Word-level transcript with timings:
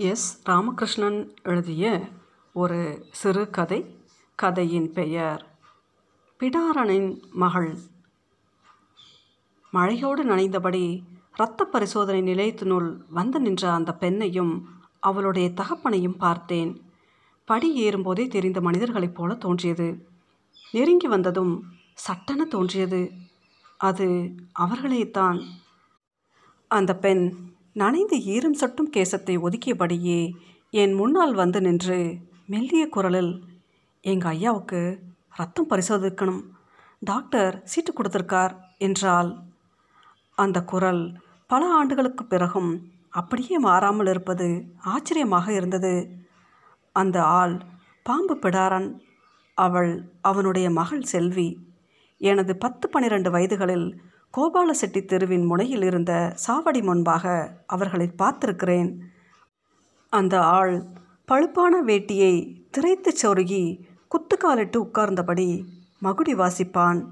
S. 0.00 0.42
Ramakrishnan 0.48 1.34
எழுதிய 1.42 2.08
ஒரு 2.52 3.06
சிறுகதை 3.10 3.98
கதையின் 4.34 4.92
பெயர் 4.92 5.58
பிடாரனின் 6.38 7.20
மகள். 7.32 7.78
மழையோடு 9.72 10.24
நனைந்தபடி 10.24 11.02
இரத்த 11.34 11.64
பரிசோதனை 11.64 12.22
நிலையத்தினுள் 12.22 12.96
வந்து 13.08 13.40
நின்ற 13.40 13.72
அந்த 13.72 13.96
பெண்ணையும் 14.00 14.62
அவளுடைய 15.00 15.50
தகப்பனையும் 15.50 16.18
பார்த்தேன். 16.18 16.82
படி 17.44 17.74
ஏறும்போதே 17.74 18.26
தெரிந்த 18.26 18.60
மனிதர்களைப் 18.60 19.14
போல 19.14 19.34
தோன்றியது. 19.34 20.08
நெருங்கி 20.72 21.08
வந்ததும் 21.08 21.72
சட்டென 21.94 22.44
தோன்றியது. 22.44 23.12
அது 23.76 24.34
அவர்களே 24.52 25.10
தான் 25.10 25.40
அந்த 26.68 26.96
பெண் 26.96 27.52
நனைந்து 27.76 28.24
ஈரம் 28.24 28.54
சொட்டும் 28.54 28.92
கேசத்தை 28.92 29.34
ஒதுக்கியபடியே 29.38 30.20
என் 30.70 30.92
முன்னால் 30.92 31.34
வந்து 31.34 31.60
நின்று 31.60 32.18
மெல்லிய 32.46 32.88
குரலில் 32.88 33.32
எங்கள் 34.04 34.36
ஐயாவுக்கு 34.36 34.80
ரத்தம் 35.36 35.68
பரிசோதிக்கணும். 35.70 36.42
டாக்டர் 36.98 37.60
சீட்டு 37.64 37.92
கொடுத்துருக்கார் 37.92 38.54
என்றால் 38.78 39.30
அந்த 40.34 40.58
குரல் 40.62 41.02
பல 41.46 41.62
ஆண்டுகளுக்கு 41.72 42.24
பிறகும் 42.24 42.72
அப்படியே 43.10 43.58
மாறாமல் 43.58 44.06
இருப்பது 44.06 44.48
ஆச்சரியமாக 44.84 45.52
இருந்தது. 45.52 45.94
அந்த 46.92 47.22
ஆள் 47.22 47.56
பாம்பு 48.02 48.34
பிடாரன். 48.36 48.90
அவள் 49.54 49.92
அவனுடைய 50.20 50.70
மகள் 50.70 51.02
செல்வி. 51.02 51.48
எனது 52.20 52.56
பத்து 52.56 52.88
பன்னிரண்டு 52.88 53.30
வயதுகளில் 53.30 53.88
கோபால 54.36 54.70
செட்டி 54.70 55.04
தெருவின் 55.04 55.44
முனையில் 55.44 55.82
இருந்த 55.82 56.34
சாவடி 56.46 56.82
முன்பாக 56.82 57.52
அவர்களை 57.66 58.12
பார்த்திருக்கிறேன். 58.18 58.98
அந்த 60.08 60.40
ஆள் 60.40 60.84
பழுப்பான 61.28 61.82
வேட்டியை 61.86 62.62
திரைத்துச் 62.70 63.20
சொருகி 63.22 63.80
குத்துக்காலிட்டு 64.10 64.76
உட்கார்ந்தபடி 64.76 65.64
மகுடி 66.02 66.34
வாசிப்பான். 66.34 67.04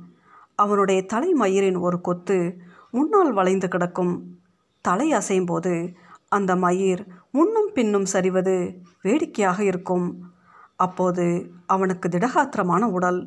அவனுடைய 0.54 1.02
தலைமயிரின் 1.02 1.76
ஒரு 1.76 2.00
கொத்து 2.00 2.60
முன்னால் 2.90 3.32
வளைந்து 3.32 3.68
கிடக்கும். 3.68 4.38
தலை 4.80 5.12
அசையும் 5.12 5.46
போது 5.46 5.92
அந்த 6.28 6.56
மயிர் 6.56 7.06
முன்னும் 7.30 7.70
பின்னும் 7.74 8.06
சரிவது 8.12 8.76
வேடிக்கையாக 9.02 9.64
இருக்கும். 9.64 10.32
அப்போது 10.76 11.50
அவனுக்கு 11.66 12.08
திடகாத்திரமான 12.08 12.82
உடல். 12.82 13.20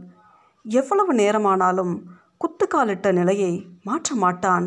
எவ்வளவு 0.64 1.14
நேரமானாலும் 1.14 2.02
குத்துக்காலிட்ட 2.42 3.12
நிலையை 3.12 3.68
மாற்ற 3.84 4.16
மாட்டான். 4.16 4.66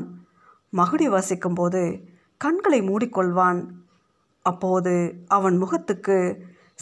மகுடி 0.73 1.07
வாசிக்கும்போது 1.09 2.03
கண்களை 2.37 2.81
மூடிக்கொள்வான். 2.81 3.61
அப்போது 4.43 5.25
அவன் 5.27 5.57
முகத்துக்கு 5.57 6.17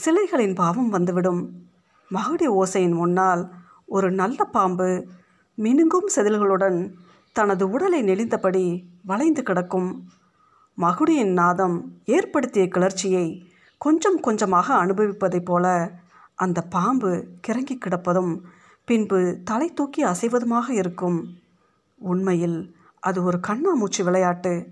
சிலைகளின் 0.04 0.54
பாவம் 0.54 0.88
வந்துவிடும். 0.88 1.42
மகுடி 2.10 2.46
ஓசையின் 2.46 2.94
முன்னால் 2.94 3.50
ஒரு 3.86 4.10
நல்ல 4.10 4.44
பாம்பு 4.44 5.06
மினுங்கும் 5.58 6.08
செதில்களுடன் 6.16 6.92
தனது 7.32 7.70
உடலை 7.70 8.02
நெளிந்தபடி 8.02 8.84
வளைந்து 9.04 9.42
கிடக்கும். 9.42 10.08
மகுடியின் 10.78 11.32
நாதம் 11.32 11.76
ஏற்படுத்திய 12.04 12.68
கிளர்ச்சியை 12.68 13.26
கொஞ்சம் 13.78 14.20
கொஞ்சமாக 14.20 14.86
அனுபவிப்பதைப் 14.86 15.44
போல 15.44 15.66
அந்த 16.34 16.60
பாம்பு 16.62 17.10
கிறங்கி 17.46 17.76
கிடப்பதும் 17.78 18.32
பின்பு 18.84 19.40
தலை 19.44 19.72
தூக்கி 19.72 20.04
அசைவதுமாக 20.04 20.70
இருக்கும். 20.70 21.24
உண்மையில் 21.98 22.76
அது 23.00 23.22
ஒரு 23.22 23.40
கண்ணாமூச்சி 23.48 24.02
விளையாட்டு. 24.04 24.66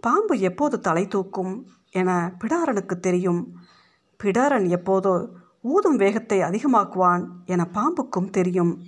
பாம்பு 0.00 0.38
எப்போது 0.38 0.80
தலை 0.80 1.08
தூக்கும் 1.08 1.66
என 1.90 2.36
பிடாரனுக்கு 2.38 3.00
தெரியும். 3.00 3.54
பிடாரன் 4.24 4.66
எப்போதோ 4.68 5.28
ஊதும் 5.60 5.96
வேகத்தை 5.96 6.40
அதிகமாக்குவான் 6.40 7.24
என 7.44 7.66
பாம்புக்கும் 7.74 8.30
தெரியும். 8.30 8.82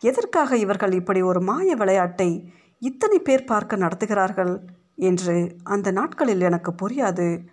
எதற்காக 0.00 0.56
இவர்கள் 0.56 0.92
இப்படி 0.92 1.22
ஒரு 1.22 1.40
மாய 1.40 1.74
விளையாட்டை 1.74 2.52
இத்தனை 2.78 3.18
பேர் 3.18 3.44
பார்க்க 3.44 3.76
நடத்துகிறார்கள் 3.76 4.54
என்று 4.96 5.58
அந்த 5.62 5.90
நாட்களில் 5.90 6.40
எனக்கு 6.40 6.70
புரியாது. 6.72 7.46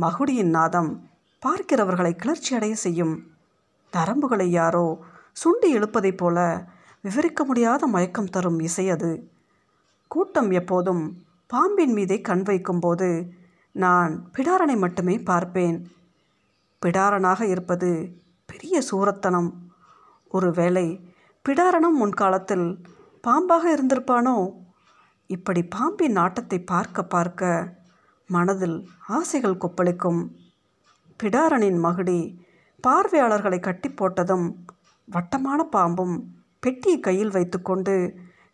மகுடியின் 0.00 0.50
நாதம் 0.50 1.10
பார்க்கிறவர்களை 1.42 2.12
கிளர்ச்சியடைய 2.22 2.72
செய்யும். 2.72 3.14
நரம்புகளை 3.92 4.48
யாரோ 4.50 4.86
சுண்டி 5.32 5.66
இழுப்பதைப் 5.66 6.16
போல 6.16 6.66
விவரிக்க 7.00 7.44
முடியாத 7.44 7.86
மயக்கம் 7.86 8.30
தரும் 8.30 8.58
இசை 8.58 8.90
அது. 8.90 9.30
கூட்டம் 10.08 10.50
எப்போதும் 10.50 11.22
பாம்பின் 11.46 11.92
மீதே 11.92 12.20
கண் 12.20 12.42
வைக்கும்போது 12.42 13.32
நான் 13.72 14.30
பிடாரனை 14.32 14.76
மட்டுமே 14.76 15.18
பார்ப்பேன். 15.18 15.92
பிடாரனாக 16.82 17.42
இருப்பது 17.42 18.20
பெரிய 18.46 18.82
சூரத்தனம். 18.90 19.52
ஒருவேளை 20.28 21.14
பிடாரனும் 21.48 21.98
முன்காலத்தில் 21.98 22.84
பாம்பாக 23.26 23.64
இருந்திருப்பானோ? 23.64 24.52
இப்படி 25.26 25.62
பாம்பின் 25.62 26.16
ஆட்டத்தை 26.16 26.58
பார்க்க 26.58 27.04
பார்க்க 27.04 27.72
மனதில் 28.26 28.88
ஆசைகள் 29.08 29.56
கொப்பளிக்கும். 29.56 30.28
பிடாரனின் 31.22 31.80
மகுடி 31.84 32.36
பார்வையாளர்களை 32.80 33.60
கட்டி 33.60 33.88
போட்டதும் 33.88 34.54
வட்டமான 35.14 35.60
பாம்பும் 35.64 36.16
பெட்டியை 36.60 37.00
கையில் 37.00 37.30
வைத்துக்கொண்டு 37.30 37.94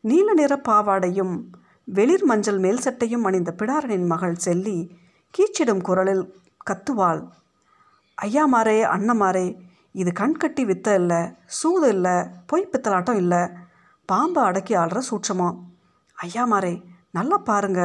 நீல 0.00 0.32
நிற 0.32 0.54
பாவாடையும் 0.68 1.34
வெளிர் 1.84 2.24
மஞ்சள் 2.24 2.58
மேல் 2.58 2.84
சட்டையும் 2.84 3.24
அணிந்த 3.24 3.54
பிடாரனின் 3.58 4.06
மகள் 4.06 4.34
செல்லி 4.34 4.76
கீச்சிடும் 5.34 5.82
குரலில் 5.82 6.24
கத்துவாள். 6.70 7.20
ஐயாமாரே 8.18 8.78
அண்ணமாரே 8.94 9.46
இது 9.92 10.12
கண்கட்டி 10.12 10.64
வித்த 10.64 10.94
இல்லை 10.94 11.20
சூது 11.46 11.88
இல்லை 11.88 12.16
பொய் 12.46 12.70
பித்தலாட்டம் 12.72 13.14
இல்லை. 13.14 13.42
பாம்பை 14.06 14.42
அடக்கி 14.44 14.74
ஆடுற 14.74 15.00
ஐயா 15.08 15.48
ஐயாமாரே 16.16 16.74
நல்லா 17.10 17.38
பாருங்க. 17.38 17.82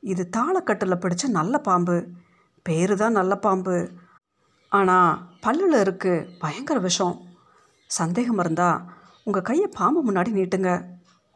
இது 0.00 0.28
தாளக்கட்டில் 0.36 1.02
பிடிச்ச 1.02 1.28
நல்ல 1.28 1.58
பாம்பு. 1.58 1.96
பேரு 2.62 2.96
தான் 2.96 3.12
நல்ல 3.12 3.36
பாம்பு. 3.36 3.76
ஆனால் 4.68 5.18
பல்லில் 5.46 5.78
இருக்குது 5.84 6.26
பயங்கர 6.38 6.78
விஷம். 6.78 7.16
சந்தேகம் 7.86 8.38
இருந்தால் 8.38 8.82
உங்கள் 9.24 9.42
கையை 9.42 9.66
பாம்பு 9.66 10.12
முன்னாடி 10.12 10.30
நீட்டுங்க. 10.38 10.84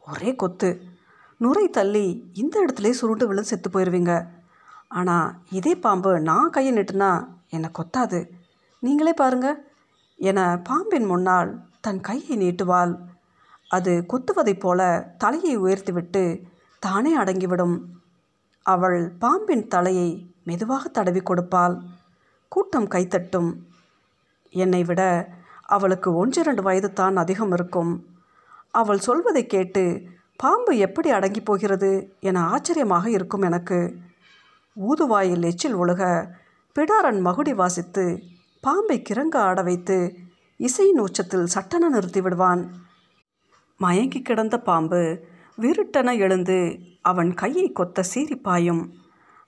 ஒரே 0.07 0.35
கொத்து. 0.35 0.81
நுரை 1.37 1.69
தள்ளி 1.69 2.29
இந்த 2.33 2.59
இடத்துலே 2.59 2.91
சுருண்டு 2.91 3.27
விழுந்து 3.27 3.49
செத்து 3.49 3.69
போயிடுவீங்க 3.69 4.27
ஆனால் 4.87 5.33
இதே 5.49 5.75
பாம்பு 5.75 6.19
நான் 6.19 6.49
கையை 6.49 6.73
நீட்டுனா 6.73 7.27
என்னை 7.49 7.69
கொத்தாது. 7.71 8.29
நீங்களே 8.79 9.13
பாருங்கள் 9.13 9.69
என 10.17 10.59
பாம்பின் 10.63 11.05
முன்னால் 11.05 11.63
தன் 11.81 12.01
கையை 12.01 12.37
நீட்டுவாள். 12.37 12.97
அது 13.69 14.05
கொத்துவதைப் 14.09 14.59
போல 14.59 15.13
தலையை 15.17 15.59
உயர்த்திவிட்டு 15.59 16.41
தானே 16.79 17.17
அடங்கிவிடும். 17.17 17.79
அவள் 18.61 19.11
பாம்பின் 19.19 19.67
தலையை 19.67 20.31
மெதுவாக 20.43 20.89
தடவி 20.89 21.19
கொடுப்பாள். 21.19 21.81
கூட்டம் 22.47 22.87
கைத்தட்டும். 22.87 23.53
என்னை 24.49 24.83
விட 24.83 25.29
அவளுக்கு 25.75 26.09
ஒன்றிரண்டு 26.15 26.61
வயது 26.61 26.89
தான் 26.93 27.15
அதிகம் 27.15 27.51
இருக்கும். 27.51 27.91
அவள் 28.73 29.05
சொல்வதை 29.07 29.43
கேட்டு 29.45 29.83
பாம்பு 30.35 30.73
எப்படி 30.77 31.09
அடங்கி 31.09 31.41
போகிறது? 31.41 31.91
என 32.19 32.43
ஆச்சரியமாக 32.53 33.05
இருக்கும் 33.09 33.41
எனக்கு. 33.41 33.79
ஊதுவாயில் 34.77 35.47
எச்சில் 35.49 35.79
ஒழுக 35.81 36.03
பிடாரன் 36.75 37.19
மகுடி 37.27 37.53
வாசித்து 37.55 38.05
பாம்பை 38.63 38.97
கிறங்க 39.09 39.35
ஆட 39.47 39.59
வைத்து 39.61 39.97
இசையின் 40.59 40.99
உச்சத்தில் 40.99 41.51
சட்டென 41.55 41.89
நிறுத்தி 41.89 42.21
விடுவான். 42.21 42.61
மயங்கி 43.79 44.19
கிடந்த 44.21 44.55
பாம்பு 44.69 45.01
விருட்டென 45.61 46.09
எழுந்து 46.25 46.57
அவன் 47.01 47.31
கையை 47.33 47.67
கொத்த 47.79 47.99
சீறி 48.11 48.37
பாயும். 48.47 48.83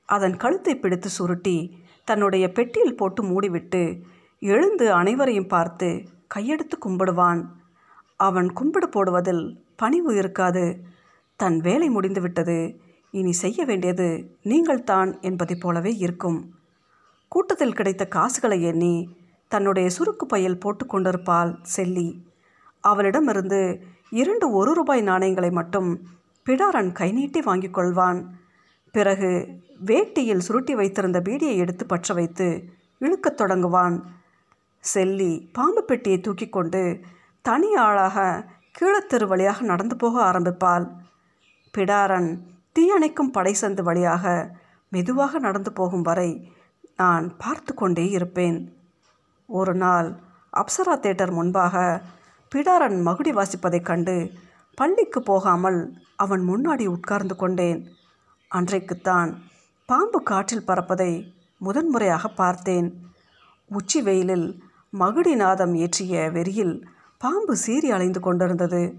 அதன் 0.09 0.38
கழுத்தை 0.38 0.73
பிடித்து 0.75 1.09
சுருட்டி 1.09 1.57
தன்னுடைய 2.07 2.45
பெட்டியில் 2.51 3.00
போட்டு 3.00 3.21
மூடிவிட்டு 3.24 3.83
எழுந்து 4.44 4.92
அனைவரையும் 4.92 5.48
பார்த்து 5.48 6.04
கையெடுத்து 6.36 6.78
கும்பிடுவான். 6.86 7.45
அவன் 8.18 8.54
கும்பிடு 8.54 8.88
போடுவதில் 8.88 9.57
பணிவு 9.75 10.16
இருக்காது. 10.16 10.81
தன் 11.36 11.57
வேலை 11.57 11.90
முடிந்துவிட்டது. 11.90 12.80
இனி 13.12 13.31
செய்ய 13.31 13.66
வேண்டியது 13.66 14.38
நீங்கள்தான் 14.42 15.22
என்பதைப் 15.22 15.62
போலவே 15.62 15.95
இருக்கும். 15.95 16.56
கூட்டத்தில் 17.28 17.74
கிடைத்த 17.74 18.06
காசுகளை 18.06 18.62
எண்ணி 18.62 19.16
தன்னுடைய 19.48 19.90
சுருக்கு 19.98 20.25
பையில் 20.28 20.60
போட்டு 20.60 20.86
கொண்டிருப்பாள் 20.86 21.60
செல்லி. 21.62 22.25
அவளிடமிருந்து 22.81 23.81
இரண்டு 24.10 24.51
ஒரு 24.51 24.74
ரூபாய் 24.74 25.01
நாணயங்களை 25.01 25.51
மட்டும் 25.51 26.01
பிடாரன் 26.46 26.92
கை 26.92 27.12
நீட்டி 27.12 27.42
வாங்கிக் 27.42 27.78
கொள்வான். 27.78 28.25
பிறகு 28.92 29.60
வேட்டியில் 29.86 30.38
சுருட்டி 30.38 30.75
வைத்திருந்த 30.75 31.19
பீடியை 31.19 31.56
எடுத்து 31.56 31.86
பற்ற 31.86 32.13
வைத்து 32.13 32.63
இழுக்கத் 33.00 33.42
தொடங்குவான். 33.42 34.01
செல்லி 34.83 35.31
பாம்பு 35.53 35.83
பெட்டியை 35.83 36.19
தூக்கி 36.21 36.50
கொண்டு 36.50 36.81
தனி 37.41 37.69
ஆளாக 37.75 38.18
கீழத்தெரு 38.80 39.27
வழியாக 39.27 39.62
நடந்து 39.62 39.95
போக 39.95 40.15
ஆரம்பிப்பாள். 40.31 40.85
பிடாரன் 41.74 42.30
தீயணைக்கும் 42.75 43.31
படை 43.31 43.56
சந்து 43.62 43.81
வழியாக 43.83 44.53
மெதுவாக 44.89 45.39
நடந்து 45.39 45.71
போகும் 45.74 46.01
வரை 46.01 46.30
நான் 46.95 47.38
பார்த்து 47.38 47.74
கொண்டே 47.74 48.09
இருப்பேன். 48.09 48.57
ஒரு 49.50 49.74
நாள் 49.75 50.09
அப்சரா 50.53 50.95
தேட்டர் 51.06 51.31
முன்பாக 51.31 51.75
பிடாரன் 52.51 52.97
மகுடி 53.07 53.31
வாசிப்பதைக் 53.39 53.88
கண்டு 53.89 54.15
பள்ளிக்கு 54.75 55.19
போகாமல் 55.21 55.79
அவன் 56.15 56.44
முன்னாடி 56.50 56.86
உட்கார்ந்து 56.86 57.36
கொண்டேன். 57.36 57.79
அன்றைக்குத்தான் 58.47 59.31
பாம்பு 59.86 60.19
காற்றில் 60.24 60.68
பறப்பதை 60.68 61.12
முதன்முறையாக 61.57 62.27
பார்த்தேன். 62.27 62.88
உச்சி 63.69 64.01
வெயிலில் 64.01 64.47
மகுடி 65.00 65.36
நாதம் 65.36 65.74
ஏற்றிய 65.75 66.31
வெறியில் 66.31 66.88
பாம்பு 67.18 67.56
சீறி 67.56 67.92
அலைந்து 67.92 68.19
கொண்டிருந்தது. 68.19 68.95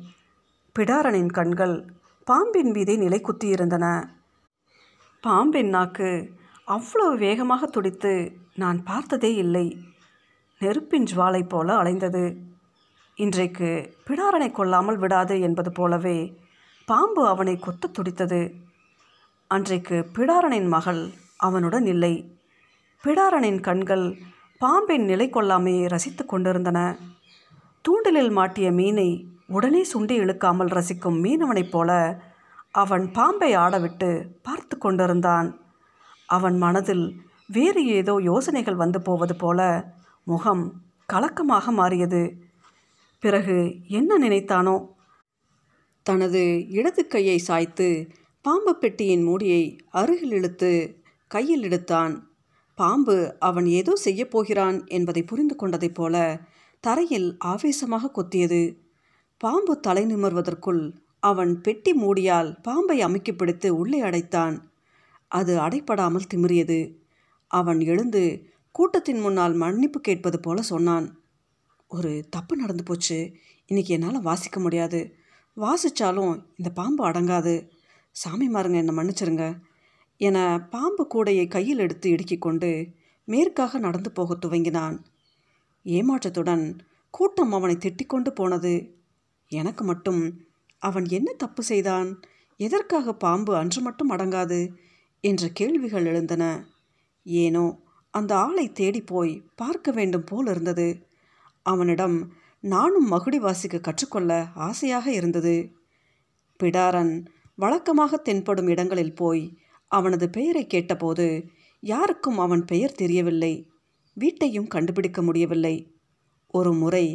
பிடாரனின் 0.79 1.32
கண்கள் 1.32 1.93
பாம்பின் 2.25 2.70
மீதே 2.70 2.96
நிலை 2.96 3.20
குத்தியிருந்தன. 3.20 4.08
பாம்பின் 5.20 5.69
நாக்கு 5.69 6.32
அவ்வளவு 6.64 7.17
வேகமாக 7.17 7.67
துடித்து 7.67 8.32
நான் 8.55 8.82
பார்த்ததே 8.82 9.35
இல்லை. 9.35 9.67
நெருப்பின் 10.58 11.05
ஜுவாலை 11.05 11.49
போல 11.49 11.82
அலைந்தது. 11.82 12.37
இன்றைக்கு 13.14 13.97
பிடாரனை 14.06 14.50
கொல்லாமல் 14.50 14.97
விடாது 14.97 15.40
என்பது 15.40 15.73
போலவே 15.73 16.37
பாம்பு 16.85 17.26
அவனை 17.26 17.56
கொத்த 17.56 17.90
துடித்தது. 17.93 18.55
அன்றைக்கு 19.47 20.06
பிடாரனின் 20.14 20.69
மகள் 20.69 21.11
அவனுடன் 21.37 21.87
இல்லை. 21.87 22.14
பிடாரனின் 23.05 23.61
கண்கள் 23.61 24.19
பாம்பின் 24.58 25.04
நிலை 25.04 25.30
கொள்ளாமையை 25.30 25.88
ரசித்து 25.88 26.26
கொண்டிருந்தன. 26.26 26.96
தூண்டிலில் 27.88 28.32
மாட்டிய 28.32 28.72
மீனை 28.72 29.26
உடனே 29.46 29.82
சுண்டி 29.94 30.18
இழுக்காமல் 30.18 30.66
ரசிக்கும் 30.66 31.20
மீனவனைப் 31.22 31.70
போல 31.70 32.20
அவன் 32.70 33.12
பாம்பை 33.12 33.56
ஆடவிட்டு 33.56 34.26
பார்த்து 34.42 34.78
கொண்டிருந்தான். 34.78 35.60
அவன் 36.26 36.58
மனதில் 36.58 37.22
வேறு 37.46 37.86
ஏதோ 37.86 38.20
யோசனைகள் 38.22 38.74
வந்து 38.74 39.02
போவது 39.02 39.36
போல 39.36 39.84
முகம் 40.24 40.72
கலக்கமாக 41.12 41.70
மாறியது. 41.70 42.36
பிறகு 43.20 43.76
என்ன 43.88 44.18
நினைத்தானோ? 44.18 44.86
தனது 46.02 46.68
இடது 46.68 47.06
கையை 47.06 47.38
சாய்த்து 47.38 48.08
பாம்பு 48.42 48.76
பெட்டியின் 48.76 49.22
மூடியை 49.22 49.78
அருகில் 49.90 50.30
இழுத்து 50.30 51.02
கையில் 51.26 51.62
எடுத்தான். 51.62 52.28
பாம்பு 52.75 53.37
அவன் 53.38 53.67
ஏதோ 53.67 53.97
செய்யப் 53.97 54.31
போகிறான் 54.31 54.87
என்பதை 54.87 55.23
புரிந்து 55.23 55.56
கொண்டதைப் 55.56 55.94
போல 55.94 56.41
தரையில் 56.81 57.37
ஆவேசமாக 57.38 58.11
கொத்தியது. 58.11 58.79
பாம்பு 59.38 59.81
தலை 59.81 60.05
நிமர்வதற்குள் 60.06 60.93
அவன் 61.21 61.61
பெட்டி 61.61 61.93
மூடியால் 61.93 62.62
பாம்பை 62.62 63.00
அமுக்கி 63.00 63.35
பிடித்து 63.35 63.76
உள்ளே 63.76 64.00
அடைத்தான். 64.00 64.71
அது 65.29 65.61
அடைப்படாமல் 65.61 66.26
திமிரியது 66.35 66.97
அவன் 67.47 67.81
எழுந்து 67.81 68.49
கூட்டத்தின் 68.71 69.21
முன்னால் 69.21 69.55
மன்னிப்பு 69.55 70.00
கேட்பது 70.00 70.41
போல 70.41 70.62
சொன்னான். 70.62 71.21
ஒரு 71.88 72.26
தப்பு 72.31 72.56
நடந்து 72.56 72.82
போச்சு. 72.82 73.32
இன்னைக்கு 73.67 73.94
என்னால் 73.94 74.23
வாசிக்க 74.23 74.61
முடியாது. 74.61 75.15
வாசித்தாலும் 75.56 76.44
இந்த 76.56 76.71
பாம்பு 76.75 77.09
அடங்காது. 77.09 77.69
சாமி 78.11 78.49
மாருங்க 78.49 78.75
என்னை 78.75 78.97
மன்னிச்சிருங்க. 78.97 79.59
என 80.16 80.66
பாம்பு 80.70 81.06
கூடையை 81.14 81.49
கையில் 81.49 81.78
எடுத்து 81.78 82.11
இடுக்கிக் 82.11 82.40
கொண்டு 82.40 82.88
மேற்காக 83.25 83.78
நடந்து 83.78 84.11
போக 84.11 84.34
துவங்கினான். 84.34 84.99
ஏமாற்றத்துடன் 85.84 86.78
கூட்டம் 87.11 87.52
அவனை 87.52 87.76
திட்டிக்கொண்டு 87.76 88.28
போனது. 88.28 88.94
எனக்கு 89.49 89.84
மட்டும் 89.84 90.40
அவன் 90.78 91.06
என்ன 91.08 91.32
தப்பு 91.32 91.62
செய்தான்? 91.62 92.20
எதற்காக 92.56 93.14
பாம்பு 93.14 93.56
அன்று 93.56 93.82
மட்டும் 93.82 94.11
அடங்காது? 94.11 94.72
என்ற 95.20 95.49
கேள்விகள் 95.49 96.05
எழுந்தன. 96.05 96.66
ஏனோ 97.25 97.78
அந்த 98.11 98.37
ஆளை 98.37 98.72
தேடி 98.72 99.00
போய் 99.00 99.43
பார்க்க 99.56 99.93
வேண்டும் 99.93 100.25
போல் 100.25 100.46
இருந்தது. 100.46 101.06
அவனிடம் 101.62 102.32
நானும் 102.61 103.11
மகுடி 103.11 103.37
வாசிக்க 103.37 103.78
கற்றுக்கொள்ள 103.78 104.46
ஆசையாக 104.55 105.12
இருந்தது. 105.12 105.72
பிடாரன் 106.62 107.26
வழக்கமாக 107.55 108.16
தென்படும் 108.16 108.66
இடங்களில் 108.66 109.14
போய் 109.14 109.58
அவனது 109.99 110.26
பெயரை 110.31 110.64
கேட்டபோது 110.67 111.26
யாருக்கும் 111.82 112.38
அவன் 112.38 112.64
பெயர் 112.64 112.99
தெரியவில்லை. 113.02 113.55
வீட்டையும் 114.17 114.67
கண்டுபிடிக்க 114.67 115.23
முடியவில்லை. 115.23 115.75
ஒரு 116.55 116.73
முறை 116.75 117.06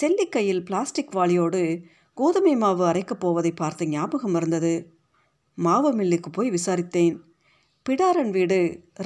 செல்லிக்கையில் 0.00 0.62
பிளாஸ்டிக் 0.64 1.14
வாளியோடு 1.16 1.62
கோதுமை 2.14 2.54
மாவு 2.56 2.84
அரைக்கப் 2.86 3.22
போவதை 3.24 3.52
பார்த்த 3.52 3.86
ஞாபகம் 3.86 4.34
இருந்தது. 4.34 4.74
மாவு 5.58 5.90
மில்லுக்கு 5.94 6.30
போய் 6.32 6.50
விசாரித்தேன். 6.50 7.16
பிடாரன் 7.86 8.30
வீடு 8.30 8.58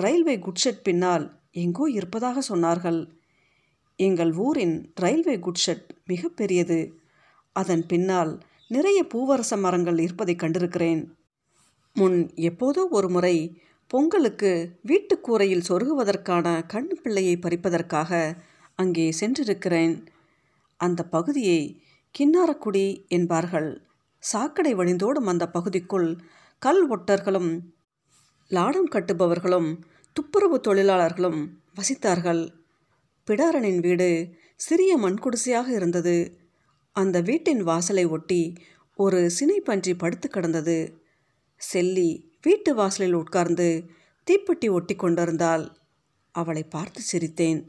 ரயில்வே 0.02 0.36
குட்ஷெட் 0.36 0.82
பின்னால் 0.82 1.26
எங்கோ 1.54 1.84
இருப்பதாக 1.90 2.42
சொன்னார்கள். 2.48 3.00
எங்கள் 3.98 4.32
ஊரின் 4.46 4.76
ரயில்வே 4.94 5.36
குட்ஷெட் 5.36 5.86
மிகப்பெரியது 6.10 6.78
அதன் 7.56 7.84
பின்னால் 7.86 8.32
நிறைய 8.68 8.98
பூவரச 9.14 9.56
மரங்கள் 9.56 9.98
இருப்பதை 9.98 10.34
கண்டிருக்கிறேன். 10.34 11.02
முன் 11.96 12.32
எப்போதோ 12.36 12.88
ஒரு 12.88 13.08
முறை 13.08 13.60
பொங்கலுக்கு 13.86 14.80
வீட்டுக்கூரையில் 14.86 15.66
சொருகுவதற்கான 15.68 16.46
கண்ணு 16.72 16.92
பிள்ளையை 17.02 17.36
பறிப்பதற்காக 17.36 18.38
அங்கே 18.74 19.12
சென்றிருக்கிறேன். 19.20 20.06
அந்த 20.76 21.04
பகுதியை 21.04 21.82
கின்னாரக்குடி 22.18 23.06
என்பார்கள். 23.08 23.82
சாக்கடை 24.18 24.74
வழிந்தோடும் 24.74 25.24
அந்த 25.24 25.48
பகுதிக்குள் 25.48 26.20
கல் 26.58 26.90
ஒட்டர்களும் 26.90 27.60
லாடம் 28.48 28.88
கட்டுபவர்களும் 28.90 29.78
துப்புரவு 30.12 30.60
தொழிலாளர்களும் 30.60 31.40
வசித்தார்கள். 31.76 32.42
பிடாரனின் 33.28 33.80
வீடு 33.80 34.10
சிறிய 34.56 34.98
மண்குடிசையாக 34.98 35.68
இருந்தது. 35.68 36.16
அந்த 36.92 37.20
வீட்டின் 37.20 37.62
வாசலை 37.62 38.04
ஒட்டி 38.06 38.42
ஒரு 38.98 39.30
சினை 39.30 39.60
பன்றி 39.60 39.94
படுத்து 39.94 40.28
கிடந்தது. 40.28 41.01
செல்லி 41.70 42.10
வீட்டு 42.42 42.74
வாசலில் 42.74 43.12
உட்கார்ந்து 43.12 43.66
தீப்பெட்டி 44.26 44.68
ஒட்டி 44.70 44.94
கொண்டிருந்தாள். 44.94 45.64
அவளை 46.34 46.62
பார்த்து 46.64 47.00
சிரித்தேன். 47.12 47.60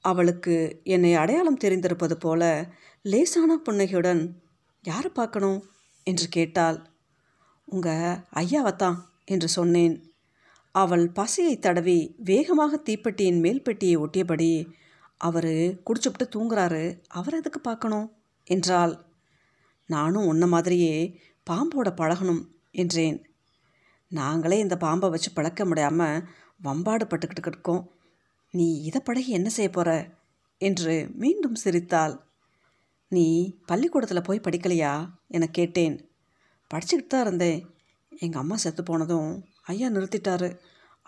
அவளுக்கு 0.00 0.80
என்னை 0.84 1.14
அடையாளம் 1.14 1.62
தெரிந்திருப்பது 1.64 2.14
போல 2.14 2.42
லேசான 3.02 3.56
புன்னகையுடன் 3.56 4.42
யாரை 4.84 5.10
பார்க்கணும்? 5.10 5.60
என்று 6.06 6.28
கேட்டாள். 6.28 6.78
உங்கள் 7.64 8.18
ஐயாவைத்தான் 8.34 8.98
என்று 9.24 9.48
சொன்னேன். 9.48 9.94
அவள் 10.74 11.04
பசையை 11.14 11.54
தடவி 11.58 11.98
வேகமாக 12.24 12.80
தீப்பெட்டியின் 12.86 13.40
மேல் 13.40 13.62
பெட்டியை 13.62 13.96
ஒட்டியபடி 13.96 14.50
அவர் 15.20 15.52
குடிச்சுப்பிட்டு 15.86 16.26
தூங்குறாரு 16.36 16.84
அவர் 17.08 17.34
எதுக்கு 17.34 17.60
பார்க்கணும்? 17.60 18.08
என்றாள். 18.46 18.94
நானும் 19.88 20.26
உன்ன 20.26 20.44
மாதிரியே 20.46 20.96
பாம்போட 21.50 21.88
பழகணும் 21.96 22.42
என்றேன். 22.74 23.18
நாங்களே 24.10 24.58
இந்த 24.58 24.76
பாம்பை 24.76 25.08
வச்சு 25.10 25.30
பழக்க 25.32 25.64
முடியாமல் 25.64 26.22
வம்பாடு 26.62 27.04
பட்டுக்கிட்டு 27.04 27.46
இருக்கோம் 27.46 27.82
நீ 28.50 28.66
இதை 28.80 29.00
பழகி 29.04 29.30
என்ன 29.30 29.48
செய்ய 29.48 29.70
போகிற 29.70 29.90
என்று 30.60 30.94
மீண்டும் 31.14 31.54
சிரித்தாள். 31.54 32.14
நீ 33.08 33.26
பள்ளிக்கூடத்தில் 33.66 34.22
போய் 34.22 34.44
படிக்கலையா? 34.44 34.92
என 35.28 35.46
கேட்டேன். 35.46 35.96
படிச்சுக்கிட்டு 36.70 37.06
தான் 37.06 37.20
இருந்தேன். 37.20 37.60
எங்கள் 38.18 38.40
அம்மா 38.40 38.56
செத்து 38.56 38.82
போனதும் 38.82 39.30
ஐயா 39.62 39.88
நிறுத்திட்டாரு. 39.88 40.48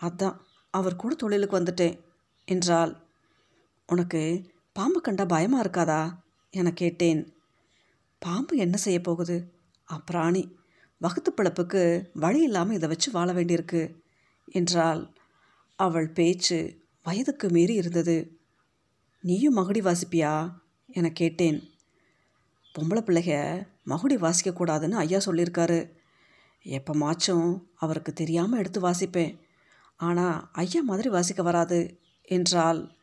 அதான் 0.01 0.37
அவர் 0.73 0.95
கூட 0.95 1.13
தொழிலுக்கு 1.15 1.59
வந்துட்டேன் 1.59 1.95
என்றாள். 2.47 2.93
உனக்கு 3.87 4.21
பாம்பு 4.73 4.99
கண்டா 5.01 5.25
பயமாக 5.25 5.63
இருக்காதா? 5.63 6.01
என 6.53 6.71
கேட்டேன். 6.71 7.21
பாம்பு 8.21 8.53
என்ன 8.57 8.77
செய்ய 8.77 8.99
போகுது? 9.01 9.37
அப்பிராணி 9.87 10.43
வகுத்து 10.97 11.33
பிழப்புக்கு 11.37 12.09
வழி 12.13 12.41
இல்லாமல் 12.41 12.75
இதை 12.75 12.89
வச்சு 12.89 13.11
வாழ 13.11 13.33
வேண்டியிருக்கு 13.33 13.95
என்றால் 14.45 15.13
அவள் 15.75 16.09
பேச்சு 16.09 16.85
வயதுக்கு 17.03 17.49
மீறி 17.49 17.73
இருந்தது. 17.73 18.39
நீயும் 19.21 19.57
மகுடி 19.57 19.81
வாசிப்பியா? 19.81 20.53
என 20.87 21.09
கேட்டேன். 21.11 21.59
பொம்பளை 22.79 23.01
பிள்ளைக 23.01 23.31
மகுடி 23.85 24.15
வாசிக்கக்கூடாதுன்னு 24.17 24.91
ஐயா 24.91 25.17
சொல்லியிருக்காரு. 25.17 25.79
எப்போமாச்சும் 26.63 27.63
அவருக்கு 27.75 28.13
தெரியாமல் 28.13 28.59
எடுத்து 28.59 28.79
வாசிப்பேன். 28.79 29.39
ஆனால் 29.95 30.49
ஐயா 30.51 30.81
மாதிரி 30.81 31.09
வாசிக்க 31.09 31.43
வராது 31.43 31.99
என்றால் 32.21 32.95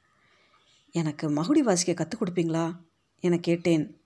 எனக்கு 0.91 1.31
மகுடி 1.31 1.59
வாசிக்க 1.59 1.95
கற்றுக் 1.95 2.23
கொடுப்பீங்களா? 2.23 2.77
என 3.21 3.39
கேட்டேன். 3.39 4.01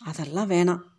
அதெல்லாம் 0.00 0.50
வேணாம். 0.50 0.90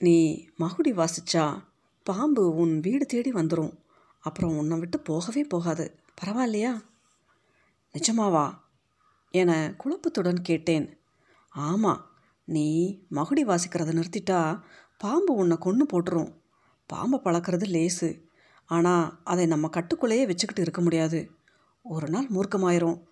நீ 0.00 0.48
மகுடி 0.58 0.92
வாசிச்சா 0.92 1.64
பாம்பு 2.02 2.54
உன் 2.54 2.80
வீடு 2.80 3.06
தேடி 3.06 3.32
வந்துடும் 3.32 3.78
அப்புறம் 4.20 4.58
உன்னை 4.58 4.78
விட்டு 4.78 5.00
போகவே 5.00 5.44
போகாது. 5.44 5.98
பரவாயில்லையா? 6.24 6.84
நிஜமாவா? 7.92 8.58
என 9.30 9.74
குழப்பத்துடன் 9.78 10.42
கேட்டேன். 10.42 10.98
ஆமாம் 11.48 12.10
நீ 12.44 12.98
மகுடி 13.10 13.44
வாசிக்கிறத 13.44 13.92
நிறுத்திட்டா 13.92 14.60
பாம்பு 14.98 15.34
உன்னை 15.34 15.56
கொன்று 15.56 15.86
போட்டுரும். 15.86 16.34
பாம்பை 16.86 17.20
பழக்கிறது 17.24 17.66
லேசு. 17.66 18.22
ஆனால் 18.66 19.20
அதை 19.24 19.46
நம்ம 19.46 19.68
கட்டுக்குள்ளேயே 19.68 20.26
வச்சுக்கிட்டு 20.26 20.62
இருக்க 20.62 20.80
முடியாது. 20.80 21.30
ஒரு 21.82 22.08
நாள் 22.08 22.28
மூர்க்கமாயிரும். 22.28 23.02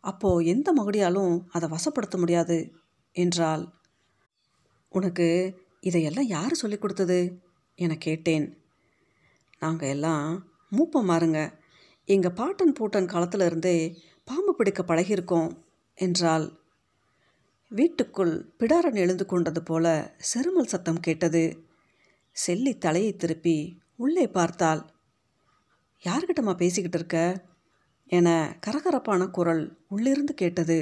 அப்போது 0.00 0.46
எந்த 0.46 0.74
மகுடியாலும் 0.78 1.44
அதை 1.50 1.68
வசப்படுத்த 1.68 2.18
முடியாது 2.18 2.74
என்றால் 3.12 3.72
உனக்கு 4.88 5.62
இதையெல்லாம் 5.84 6.26
யார் 6.26 6.54
சொல்லிக் 6.54 6.80
கொடுத்தது? 6.80 7.40
என 7.74 7.94
கேட்டேன். 7.94 8.58
நாங்கள் 9.58 9.88
எல்லாம் 9.88 10.46
மூப்பம் 10.70 11.08
மாறுங்க. 11.08 11.52
எங்கள் 12.04 12.32
பாட்டன் 12.32 12.76
பூட்டன் 12.80 13.06
காலத்திலிருந்தே 13.06 13.98
பாம்பு 14.24 14.54
பிடிக்க 14.54 14.82
பழகியிருக்கோம் 14.82 15.50
என்றால் 15.94 16.62
வீட்டுக்குள் 17.68 18.52
பிடாரன் 18.58 18.94
எழுந்து 18.94 19.26
கொண்டது 19.26 19.62
போல 19.62 20.14
செருமல் 20.34 20.66
சத்தம் 20.66 21.00
கேட்டது. 21.00 21.66
செல்லி 22.30 22.78
தலையை 22.78 23.16
திருப்பி 23.16 23.78
உள்ளே 23.96 24.28
பார்த்தாள். 24.28 24.82
யார்கிட்டம்மா 26.04 26.54
பேசிக்கிட்டு 26.56 26.98
இருக்க? 26.98 27.44
என 28.06 28.56
கரகரப்பான 28.66 29.30
குரல் 29.30 29.78
உள்ளிருந்து 29.88 30.34
கேட்டது. 30.34 30.78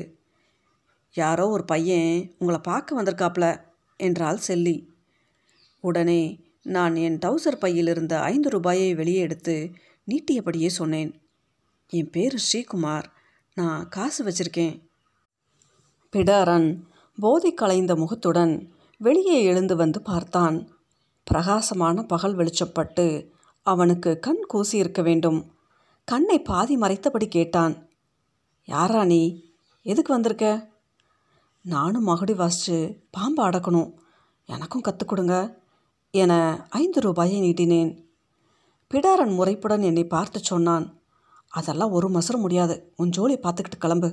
யாரோ 1.15 1.49
ஒரு 1.49 1.65
பையன் 1.65 2.35
உங்களை 2.39 2.61
பார்க்க 2.63 3.03
வந்திருக்காப்ல 3.03 3.47
என்றாள் 3.97 4.37
செல்லி. 4.37 4.77
உடனே 5.83 6.41
நான் 6.63 6.97
என் 6.97 7.19
டவுசர் 7.19 7.59
பையில் 7.59 7.87
இருந்த 7.87 8.21
ஐந்து 8.21 8.51
ரூபாயை 8.51 8.95
வெளியே 8.95 9.19
எடுத்து 9.19 9.71
நீட்டியபடியே 10.07 10.67
சொன்னேன். 10.67 11.23
என் 11.89 12.11
பேர் 12.11 12.43
ஸ்ரீகுமார். 12.53 13.05
நான் 13.55 13.89
காசு 13.89 14.25
வச்சிருக்கேன். 14.25 14.89
பிடாரன் 16.13 16.81
போதை 17.21 17.55
கலைந்த 17.55 17.97
முகத்துடன் 17.97 18.73
வெளியே 18.99 19.43
எழுந்து 19.43 19.77
வந்து 19.77 20.03
பார்த்தான். 20.03 20.77
பிரகாசமான 21.25 22.03
பகல் 22.03 22.35
வெளிச்சப்பட்டு 22.35 23.31
அவனுக்கு 23.63 24.19
கண் 24.19 24.43
கூசி 24.47 24.79
இருக்க 24.79 25.03
வேண்டும். 25.03 25.55
கண்ணை 26.05 26.43
பாதி 26.43 26.77
மறைத்தபடி 26.77 27.29
கேட்டான். 27.29 27.89
யாரா 28.65 29.05
நீ? 29.05 29.45
எதுக்கு 29.83 30.13
வந்திருக்க? 30.13 30.71
நானும் 31.63 32.07
மகுடி 32.07 32.35
வாசித்து 32.35 33.07
பாம்பு 33.11 33.49
அடக்கணும் 33.49 33.93
எனக்கும் 34.45 34.81
கற்றுக் 34.81 35.09
கொடுங்க. 35.09 35.62
என 36.15 36.33
ஐந்து 36.69 37.01
ரூபாயை 37.01 37.41
நீட்டினேன். 37.41 37.91
பிடாரன் 38.91 39.33
முறைப்புடன் 39.39 39.81
என்னை 39.81 40.05
பார்த்து 40.05 40.39
சொன்னான் 40.43 41.01
அதெல்லாம் 41.49 41.91
ஒரு 41.91 42.09
மசரம் 42.09 42.41
முடியாது. 42.41 42.93
உன் 42.97 43.09
ஜோலி 43.09 43.37
பார்த்துக்கிட்டு 43.37 43.79
கிளம்பு. 43.79 44.11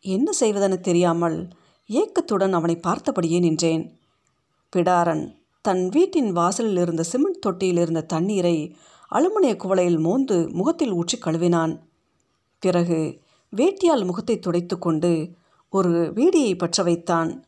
என்ன 0.00 0.30
செய்வதென 0.40 0.76
தெரியாமல் 0.80 1.54
ஏக்கத்துடன் 1.86 2.52
அவனை 2.52 2.80
பார்த்தபடியே 2.86 3.38
நின்றேன். 3.38 3.98
பிடாரன் 4.72 5.24
தன் 5.60 5.88
வீட்டின் 5.88 6.32
வாசலில் 6.32 6.76
இருந்த 6.76 7.02
சிமெண்ட் 7.02 7.42
தொட்டியில் 7.46 7.78
இருந்த 7.78 8.00
தண்ணீரை 8.00 8.76
அலுமினிய 9.12 9.54
குவளையில் 9.64 10.00
மோந்து 10.00 10.48
முகத்தில் 10.52 10.92
ஊற்றி 10.92 11.18
கழுவினான். 11.18 11.74
பிறகு 12.58 13.22
வேட்டியால் 13.52 14.04
முகத்தை 14.04 14.38
துடைத்து 14.38 14.78
கொண்டு 14.78 15.12
ஒரு 15.70 16.12
வீடியை 16.14 16.56
பற்ற 16.56 16.82
வைத்தான். 16.82 17.44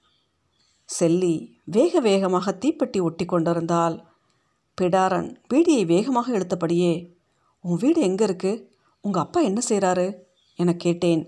செல்லி 0.88 1.55
வேக 1.68 2.00
வேகமாக 2.00 2.52
தீப்பெட்டி 2.60 3.00
ஒட்டி 3.00 3.24
கொண்டிருந்தால் 3.24 3.96
பிடாரன் 4.78 5.36
பீடியை 5.50 5.86
வேகமாக 5.86 6.32
எடுத்தபடியே 6.32 7.14
உன் 7.60 7.76
வீடு 7.76 8.00
எங்கே 8.00 8.24
இருக்கு? 8.24 8.52
உங்கள் 9.00 9.22
அப்பா 9.22 9.40
என்ன 9.40 9.60
செய்கிறாரு 9.68 10.06
என 10.54 10.74
கேட்டேன். 10.74 11.22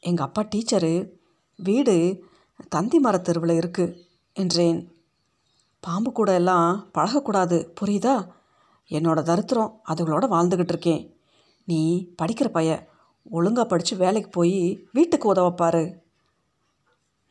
எங்கள் 0.00 0.26
அப்பா 0.26 0.42
டீச்சரு. 0.42 1.12
வீடு 1.56 1.94
தந்தி 2.68 2.98
மரத்தெருவில் 2.98 3.54
இருக்குது 3.60 3.96
என்றேன். 4.32 4.80
பாம்பு 5.80 6.12
கூட 6.12 6.34
எல்லாம் 6.34 6.90
பழகக்கூடாது 6.94 7.58
புரியுதா? 7.80 8.16
என்னோட 8.90 9.22
தரித்திரம் 9.22 9.72
அதுகளோட 9.88 10.24
வாழ்ந்துக்கிட்டு 10.34 10.74
இருக்கேன். 10.74 11.02
நீ 11.64 11.80
படிக்கிற 12.22 12.48
பைய 12.48 12.70
ஒழுங்காக 13.30 13.66
படித்து 13.68 13.96
வேலைக்கு 13.96 14.30
போய் 14.30 14.88
வீட்டுக்கு 14.92 15.26
உதவப்பாரு 15.34 15.84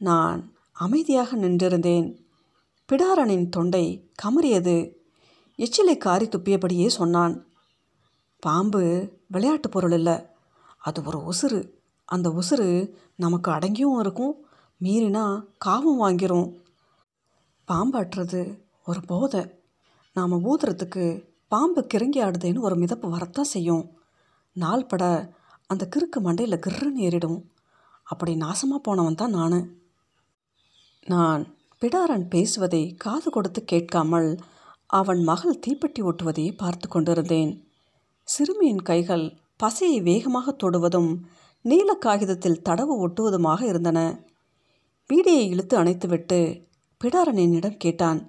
நான் 0.02 0.40
அமைதியாக 0.78 1.38
நின்றிருந்தேன். 1.38 2.18
பிடாரனின் 2.92 3.50
தொண்டை 3.50 4.12
கமறியது. 4.24 4.96
எச்சிலை 5.58 5.98
காரி 5.98 6.26
துப்பியபடியே 6.26 6.88
சொன்னான். 6.88 7.46
பாம்பு 8.40 9.10
விளையாட்டு 9.28 9.70
பொருள் 9.70 9.92
இல்லை. 9.92 10.26
அது 10.78 11.04
ஒரு 11.04 11.34
உசுறு. 11.34 11.70
அந்த 12.06 12.30
உசுறு 12.30 12.94
நமக்கு 13.16 13.52
அடங்கியும் 13.52 14.00
இருக்கும். 14.00 14.46
மீறினா 14.82 15.44
காவும் 15.58 16.02
வாங்கிரும். 16.02 16.54
பாம்பாட்டுறது 17.68 18.60
ஒரு 18.86 19.02
போதை. 19.02 19.60
நாம் 20.14 20.46
ஊதுறதுக்கு 20.46 21.28
பாம்பு 21.48 21.88
கிறங்கி 21.94 22.18
ஆடுதேன்னு 22.18 22.60
ஒரு 22.60 22.76
மிதப்பு 22.76 23.10
வரத்தான் 23.10 23.46
செய்யும். 23.46 24.00
நாள் 24.54 24.86
பட 24.86 25.34
அந்த 25.68 25.90
கிறுக்கு 25.96 26.22
மண்டையில் 26.24 26.62
கிர்ருன்னு 26.66 27.00
ஏறிடும். 27.00 27.44
அப்படி 28.04 28.36
நாசமாக 28.36 28.78
போனவன் 28.82 29.16
தான் 29.16 29.30
நான். 29.30 29.86
நான் 31.08 31.44
பிடாரன் 31.82 32.24
பேசுவதை 32.28 32.82
காது 32.96 33.30
கொடுத்து 33.30 33.62
கேட்காமல் 33.64 34.30
அவன் 34.90 35.22
மகள் 35.24 35.62
தீப்பெட்டி 35.66 36.02
ஒட்டுவதையே 36.10 36.52
பார்த்து 36.58 36.88
கொண்டிருந்தேன். 36.88 37.52
சிறுமியின் 38.28 38.82
கைகள் 38.82 39.26
பசையை 39.64 40.00
வேகமாக 40.02 40.54
தொடுவதும் 40.64 41.12
நீல 41.66 41.94
காகிதத்தில் 41.96 42.62
தடவு 42.62 42.96
ஒட்டுவதுமாக 43.06 43.62
இருந்தன. 43.62 44.00
பீடியை 45.10 45.44
இழுத்து 45.50 45.76
அணைத்துவிட்டு 45.84 46.40
பிடாரன் 47.02 47.40
என்னிடம் 47.44 47.78
கேட்டான் 47.78 48.20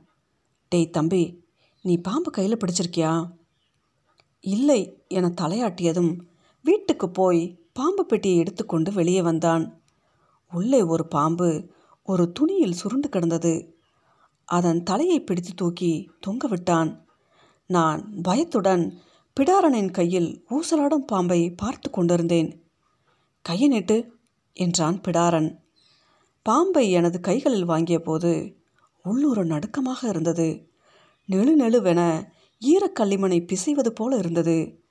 டேய் 0.72 0.94
தம்பி 0.96 1.24
நீ 1.84 1.96
பாம்பு 2.00 2.30
கையில் 2.30 2.60
பிடிச்சிருக்கியா? 2.60 3.12
இல்லை 4.44 4.80
என 5.08 5.32
தலையாட்டியதும் 5.40 6.12
வீட்டுக்கு 6.64 7.08
போய் 7.10 7.42
பாம்பு 7.72 8.04
பெட்டியை 8.06 8.38
எடுத்துக்கொண்டு 8.38 8.92
வெளியே 8.92 9.22
வந்தான். 9.22 9.64
உள்ளே 10.52 10.82
ஒரு 10.82 11.06
பாம்பு 11.16 11.48
ஒரு 12.08 12.32
துணியில் 12.32 12.72
சுருண்டு 12.72 13.08
கிடந்தது. 13.08 13.76
அதன் 14.44 14.82
தலையை 14.82 15.24
பிடித்து 15.24 15.52
தூக்கி 15.54 16.10
தொங்க 16.20 16.46
விட்டான் 16.48 17.06
நான் 17.66 18.20
பயத்துடன் 18.22 18.84
பிடாரனின் 19.36 19.90
கையில் 19.90 20.44
ஊசலாடும் 20.50 21.06
பாம்பை 21.06 21.50
பார்த்து 21.50 21.90
கொண்டிருந்தேன். 21.90 22.64
கையை 23.42 23.68
நிட்டு 23.70 23.96
என்றான் 24.52 25.00
பிடாரன். 25.00 25.50
பாம்பை 26.42 26.90
எனது 26.90 27.20
கைகளில் 27.20 27.64
வாங்கிய 27.64 27.98
போது 28.00 28.32
உள்ளூர 29.04 29.44
நடுக்கமாக 29.44 30.08
இருந்தது. 30.08 30.48
நெழு 31.28 31.52
நெழுவென 31.58 32.00
ஈரக்கல்லிமனை 32.62 33.38
பிசைவது 33.50 33.88
போல 33.88 34.16
இருந்தது. 34.16 34.82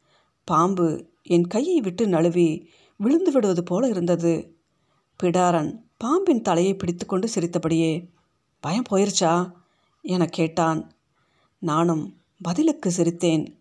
பாம்பு 0.47 0.87
என் 1.23 1.47
கையை 1.47 1.79
விட்டு 1.79 2.07
நழுவி 2.07 2.69
விழுந்து 2.99 3.31
விடுவது 3.31 3.63
போல 3.63 3.87
இருந்தது. 3.87 4.33
பிடாரன் 5.19 5.86
பாம்பின் 5.97 6.41
தலையை 6.41 6.75
பிடித்துக்கொண்டு 6.75 7.27
சிரித்தபடியே 7.27 8.09
பயம் 8.59 8.83
போயிருச்சா? 8.91 9.51
என 10.01 10.25
கேட்டான். 10.25 10.91
நானும் 11.59 12.17
பதிலுக்கு 12.41 12.89
சிரித்தேன். 12.89 13.55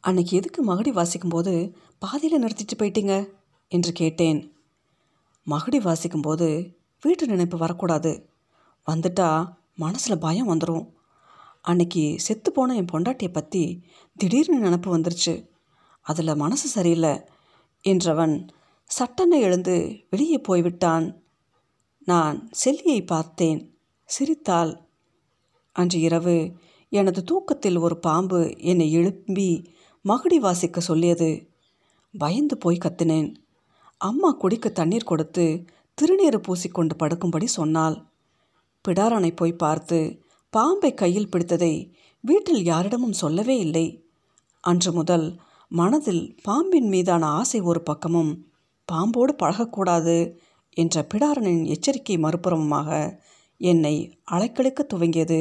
அன்னைக்கு 0.00 0.36
எதுக்கு 0.36 0.64
மகுடி 0.66 0.92
வாசிக்கும்போது 0.92 1.74
பாதியில் 1.98 2.42
நிறுத்திட்டு 2.42 2.78
போயிட்டீங்க? 2.78 3.30
என்று 3.68 3.92
கேட்டேன். 3.92 4.52
மகுடி 5.50 5.78
வாசிக்கும்போது 5.78 6.74
வீட்டு 7.00 7.26
நினைப்பு 7.26 7.58
வரக்கூடாது. 7.58 8.28
வந்துட்டா 8.86 9.54
மனசில் 9.74 10.18
பயம் 10.18 10.48
வந்துடும் 10.48 10.86
அன்னைக்கு 11.60 12.14
செத்து 12.18 12.52
போன 12.52 12.74
என் 12.74 12.92
பொண்டாட்டியை 12.92 13.32
பற்றி 13.32 13.84
திடீர்னு 14.16 14.68
நினப்பு 14.68 14.96
வந்துருச்சு. 14.96 15.48
அதில் 16.00 16.36
மனசு 16.36 16.68
சரியில்லை 16.68 17.20
என்றவன் 17.84 18.48
சட்டென 18.90 19.38
எழுந்து 19.38 20.04
வெளியே 20.10 20.38
போய்விட்டான். 20.38 21.22
நான் 22.04 22.50
செல்லியை 22.64 23.06
பார்த்தேன். 23.06 23.78
சிரித்தாள். 24.04 24.80
அன்று 25.72 26.00
இரவு 26.00 26.52
எனது 26.88 27.22
தூக்கத்தில் 27.22 27.76
ஒரு 27.76 27.98
பாம்பு 27.98 28.54
என்னை 28.58 28.92
எழுப்பி 28.92 29.74
மகுடி 30.04 30.36
வாசிக்க 30.36 30.80
சொல்லியது. 30.80 31.48
பயந்து 32.18 32.56
போய் 32.56 32.78
கத்தினேன். 32.84 33.34
அம்மா 33.98 34.32
குடிக்க 34.32 34.68
தண்ணீர் 34.68 35.04
கொடுத்து 35.04 35.64
திருநீறு 35.94 36.40
பூசிக்கொண்டு 36.40 36.90
படுக்கும்படி 36.98 37.44
சொன்னாள். 37.44 38.04
பிடாரனை 38.88 39.36
போய் 39.36 39.52
பார்த்து 39.52 40.22
பாம்பை 40.50 40.94
கையில் 40.94 41.28
பிடித்ததை 41.28 41.92
வீட்டில் 42.20 42.64
யாரிடமும் 42.64 43.12
சொல்லவே 43.12 43.58
இல்லை. 43.58 44.04
அன்று 44.60 44.92
முதல் 44.92 45.40
மனதில் 45.68 46.36
பாம்பின் 46.42 46.88
மீதான 46.88 47.26
ஆசை 47.26 47.60
ஒரு 47.60 47.82
பக்கமும் 47.82 48.47
பாம்போடு 48.92 49.32
பழகக்கூடாது 49.42 50.16
என்ற 50.76 51.06
பிடாரனின் 51.14 51.64
எச்சரிக்கை 51.64 52.16
மறுபுறமாக 52.16 53.18
என்னை 53.60 53.94
அலைக்கழிக்க 54.30 54.86
துவங்கியது. 54.94 55.40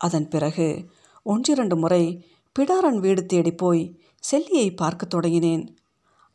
அதன் 0.00 0.28
பிறகு 0.28 0.88
ஒன்றிரண்டு 1.22 1.76
முறை 1.76 2.24
பிடாரன் 2.58 2.98
வீடு 2.98 3.26
தேடி 3.26 3.52
போய் 3.52 3.82
செல்லியை 4.30 4.76
பார்க்க 4.76 5.06
தொடங்கினேன். 5.06 5.64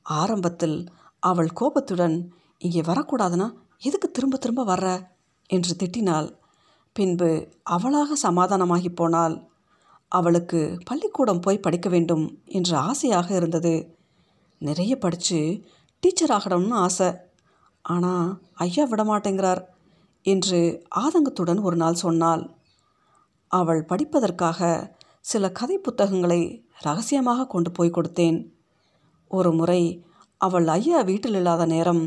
ஆரம்பத்தில் 0.01 0.77
அவள் 1.19 1.51
கோபத்துடன் 1.53 2.33
இங்கே 2.57 2.81
வரக்கூடாதுன்னா 2.81 3.47
எதுக்கு 3.79 4.12
திரும்ப 4.12 4.38
திரும்ப 4.38 4.65
வர்ற? 4.65 4.88
என்று 5.50 5.74
திட்டினாள். 5.75 6.29
பின்பு 6.95 7.29
அவளாக 7.63 8.15
சமாதானமாகி 8.24 8.89
போனாள். 8.95 9.35
அவளுக்கு 10.07 10.79
பள்ளிக்கூடம் 10.85 11.39
போய் 11.39 11.59
படிக்க 11.59 11.89
வேண்டும் 11.89 12.41
என்ற 12.45 12.77
ஆசையாக 12.79 13.35
இருந்தது. 13.35 13.97
நிறைய 14.62 14.97
படித்து 14.97 15.39
டீச்சர் 16.04 16.34
ஆகணும்னு 16.38 16.75
ஆசை. 16.86 17.10
ஆனால் 17.86 18.28
ஐயா 18.66 18.84
விட 18.90 19.02
மாட்டேங்கிறார் 19.04 19.62
என்று 20.25 20.60
ஆதங்கத்துடன் 21.02 21.62
ஒரு 21.68 21.75
நாள் 21.75 22.02
சொன்னாள். 22.04 22.44
அவள் 23.52 23.82
படிப்பதற்காக 23.86 24.70
சில 25.25 25.50
கதை 25.52 25.78
புத்தகங்களை 25.78 26.42
ரகசியமாக 26.82 27.48
கொண்டு 27.48 27.70
போய் 27.72 27.96
கொடுத்தேன். 27.98 28.40
ஒரு 29.32 29.52
முறை 29.52 29.82
அவள் 30.42 30.68
ஐயா 30.68 31.00
வீட்டில் 31.02 31.34
இல்லாத 31.34 31.66
நேரம் 31.66 32.04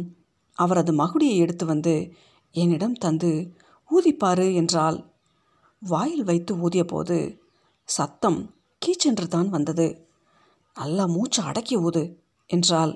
அவரது 0.58 0.92
மகுடியை 0.92 1.36
எடுத்து 1.44 1.64
வந்து 1.66 1.94
என்னிடம் 2.54 2.96
தந்து 3.04 3.30
ஊதிப்பாரு 3.90 4.46
என்றாள். 4.60 4.98
வாயில் 5.82 6.24
வைத்து 6.24 6.52
ஊதிய 6.64 6.84
போது 6.84 7.16
சத்தம் 7.88 8.40
கீச்சென்று 8.82 9.26
தான் 9.28 9.48
வந்தது. 9.48 9.86
நல்லா 10.76 11.04
மூச்சு 11.14 11.40
அடக்கி 11.42 11.76
ஊது 11.86 12.02
என்றாள். 12.50 12.92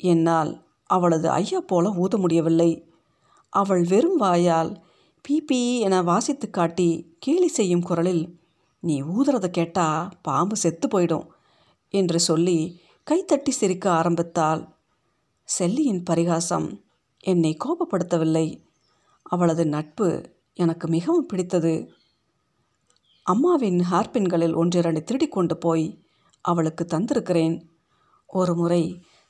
என்னால் 0.00 0.52
அவளது 0.90 1.30
ஐயா 1.30 1.60
போல 1.60 1.90
ஊத 1.90 2.16
முடியவில்லை. 2.16 2.70
அவள் 3.52 3.84
வெறும் 3.84 4.16
வாயால் 4.16 4.72
பிபி 5.24 5.78
என 5.78 6.02
வாசித்து 6.02 6.50
காட்டி 6.50 7.16
கேலி 7.18 7.48
செய்யும் 7.48 7.82
குரலில் 7.82 8.24
நீ 8.80 9.02
ஊதுறத 9.02 9.46
கேட்டா 9.48 10.10
பாம்பு 10.22 10.56
செத்து 10.56 10.88
போயிடும் 10.88 11.26
என்று 11.94 12.20
சொல்லி 12.20 12.58
கைத்தட்டி 13.06 13.48
சிரிக்க 13.48 13.90
ஆரம்பித்தாள். 13.90 14.62
செல்லியின் 15.48 16.02
பரிகாசம் 16.02 16.68
என்னை 17.24 17.56
கோபப்படுத்தவில்லை. 17.56 18.46
அவளது 19.22 19.66
நட்பு 19.66 20.08
எனக்கு 20.52 20.88
மிகவும் 20.88 21.26
பிடித்தது. 21.26 21.74
அம்மாவின் 23.26 23.80
ஹார்பின்களில் 23.90 24.54
ஒன்றிரண்டு 24.54 25.02
திருடி 25.02 25.28
கொண்டு 25.28 25.56
போய் 25.56 25.86
அவளுக்கு 26.44 26.84
தந்திருக்கிறேன். 26.84 27.56
ஒரு 28.26 28.54
முறை 28.54 28.82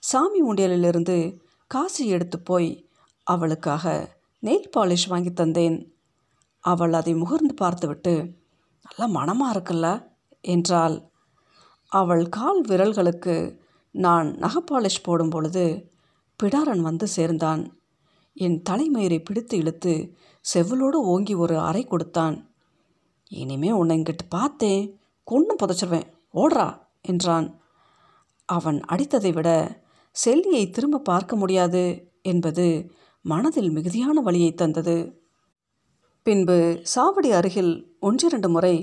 சாமி 0.05 0.43
உண்டியலிலிருந்து 0.43 1.39
காசு 1.67 2.07
எடுத்து 2.07 2.41
போய் 2.41 2.89
அவளுக்காக 3.23 4.15
நெயில் 4.43 4.71
பாலிஷ் 4.77 5.09
வாங்கி 5.09 5.31
தந்தேன். 5.31 5.91
அவள் 6.61 6.93
அதை 6.93 7.15
முகர்ந்து 7.15 7.53
பார்த்துவிட்டு 7.57 8.15
நல்லா 8.83 9.07
மனமாக 9.07 9.59
இருக்குல்ல? 9.59 10.07
என்றாள். 10.41 10.97
அவள் 11.87 12.29
கால் 12.29 12.61
விரல்களுக்கு 12.69 13.59
நான் 13.91 14.27
நகப்பாலிஷ் 14.27 15.03
போடும் 15.03 15.31
பொழுது 15.31 15.91
பிடாரன் 16.43 16.81
வந்து 16.81 17.07
சேர்ந்தான். 17.07 17.63
என் 18.35 18.63
தலைமயிரை 18.71 19.25
பிடித்து 19.25 19.57
இழுத்து 19.57 20.15
செவ்வலோடு 20.55 21.01
ஓங்கி 21.05 21.35
ஒரு 21.35 21.59
அறை 21.59 21.85
கொடுத்தான். 21.85 22.37
இனிமே 23.29 23.71
உன்னை 23.71 23.99
இங்கிட்டு 23.99 24.25
பார்த்தேன் 24.29 24.99
கொன்னும் 25.27 25.61
புதைச்சிருவேன். 25.63 26.09
ஓடுறா! 26.35 26.81
என்றான். 27.03 27.61
அவன் 28.49 28.81
அடித்ததை 28.89 29.33
விட 29.33 29.83
செல்லியை 30.15 30.65
திரும்ப 30.71 30.99
பார்க்க 30.99 31.37
முடியாது 31.37 31.85
என்பது 32.23 32.67
மனதில் 33.25 33.71
மிகுதியான 33.71 34.21
வழியை 34.21 34.51
தந்தது. 34.55 34.97
பின்பு 36.27 36.59
சாவடி 36.95 37.31
அருகில் 37.31 37.73
ஒன்றிரண்டு 38.01 38.49
முறை 38.49 38.77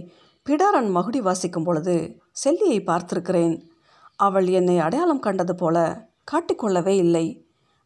பிடாரன் 0.48 0.90
மகுடி 0.96 1.20
வாசிக்கும் 1.22 1.64
பொழுது 1.64 1.96
செல்லியை 2.44 2.80
பார்த்திருக்கிறேன். 2.84 3.56
அவள் 4.20 4.48
என்னை 4.48 4.78
அடையாளம் 4.80 5.20
கண்டது 5.20 5.56
போல 5.56 5.78
காட்டிக்கொள்ளவே 6.32 6.96
இல்லை. 6.96 7.26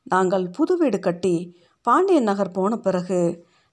நாங்கள் 0.08 0.46
புது 0.50 0.74
வீடு 0.78 1.00
கட்டி 1.00 1.36
பாண்டியன் 1.88 2.24
நகர் 2.24 2.52
போன 2.52 2.74
பிறகு 2.78 3.20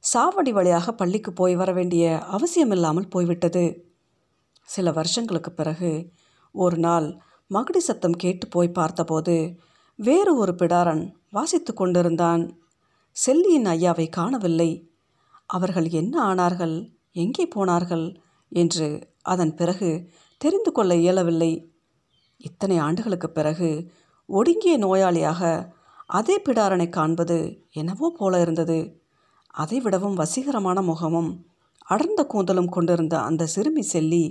சாவடி 0.05 0.53
வழியாக 0.53 0.93
பள்ளிக்கு 0.93 1.31
போய் 1.33 1.55
வர 1.57 1.71
வேண்டிய 1.73 2.05
அவசியமில்லாமல் 2.19 3.09
போய்விட்டது. 3.09 3.65
சில 4.69 4.91
வருஷங்களுக்கு 4.91 5.51
பிறகு 5.53 5.91
ஒரு 6.55 6.77
நாள் 6.77 7.07
மகுடி 7.53 7.77
சத்தம் 7.77 8.13
கேட்டு 8.13 8.47
போய் 8.49 8.71
பார்த்தபோது 8.71 9.59
வேறு 9.99 10.37
ஒரு 10.37 10.53
பிடாரன் 10.53 11.13
வாசித்து 11.31 11.75
கொண்டிருந்தான். 11.75 12.43
செல்லியின் 13.17 13.67
ஐயாவை 13.67 14.09
காணவில்லை. 14.09 14.71
அவர்கள் 15.47 15.89
என்ன 15.89 16.35
ஆனார்கள்? 16.35 16.77
எங்கே 17.13 17.47
போனார்கள்? 17.47 18.07
என்று 18.53 18.89
அதன் 19.23 19.55
பிறகு 19.55 19.91
தெரிந்து 20.41 20.73
கொள்ள 20.73 20.95
இயலவில்லை. 20.95 21.53
இத்தனை 22.37 22.79
ஆண்டுகளுக்கு 22.79 23.31
பிறகு 23.31 23.91
ஒடுங்கிய 24.29 24.79
நோயாளியாக 24.79 25.73
அதே 26.07 26.37
பிடாரனை 26.41 26.89
காண்பது 26.89 27.39
என்னவோ 27.73 28.15
போல 28.19 28.41
இருந்தது. 28.41 28.79
அதைவிடவும் 29.59 30.15
வசீகரமான 30.15 30.83
முகமும் 30.83 31.31
அடர்ந்த 31.83 32.23
கூந்தலும் 32.35 32.69
கொண்டிருந்த 32.69 33.15
அந்த 33.21 33.47
சிறுமி 33.47 33.83
செல்லி 33.83 34.25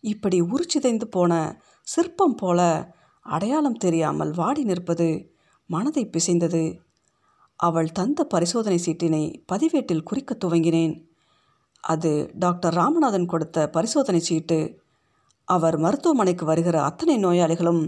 இப்படி 0.00 0.38
உருச்சிதைந்து 0.42 1.04
போன 1.04 1.32
சிற்பம் 1.92 2.34
போல 2.34 2.60
அடையாளம் 3.20 3.74
தெரியாமல் 3.74 4.30
வாடி 4.30 4.62
நிற்பது 4.64 5.34
மனதை 5.66 6.06
பிசைந்தது. 6.06 6.80
அவள் 7.56 7.92
தந்த 7.92 8.24
பரிசோதனை 8.24 8.78
சீட்டினை 8.86 9.42
பதிவேட்டில் 9.46 10.02
குறிக்க 10.02 10.36
துவங்கினேன். 10.44 10.94
அது 11.80 12.30
டாக்டர் 12.34 12.74
ராமநாதன் 12.74 13.26
கொடுத்த 13.26 13.70
பரிசோதனை 13.70 14.20
சீட்டு. 14.20 14.80
அவர் 15.44 15.76
மருத்துவமனைக்கு 15.78 16.44
வருகிற 16.44 16.82
அத்தனை 16.82 17.16
நோயாளிகளும் 17.16 17.82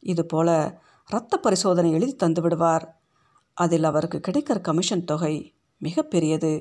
இதுபோல 0.00 0.80
இரத்த 1.08 1.36
பரிசோதனை 1.36 1.92
எழுதி 1.92 2.14
தந்து 2.14 2.40
விடுவார். 2.40 3.00
அதில் 3.54 3.84
அவருக்கு 3.84 4.18
கிடைக்கிற 4.18 4.60
கமிஷன் 4.60 5.04
தொகை 5.04 5.34
மிகப்பெரியது 5.80 6.52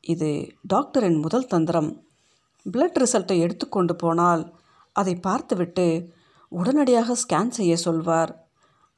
இது 0.00 0.30
டாக்டரின் 0.62 1.18
முதல் 1.18 1.46
தந்திரம். 1.46 1.90
பிளட் 2.72 2.98
ரிசல்ட்டை 2.98 3.38
எடுத்துக்கொண்டு 3.38 3.96
போனால் 3.96 4.42
அதை 4.94 5.14
பார்த்துவிட்டு 5.26 5.86
உடனடியாக 6.52 7.16
ஸ்கேன் 7.22 7.48
செய்ய 7.48 7.76
சொல்வார். 7.76 8.32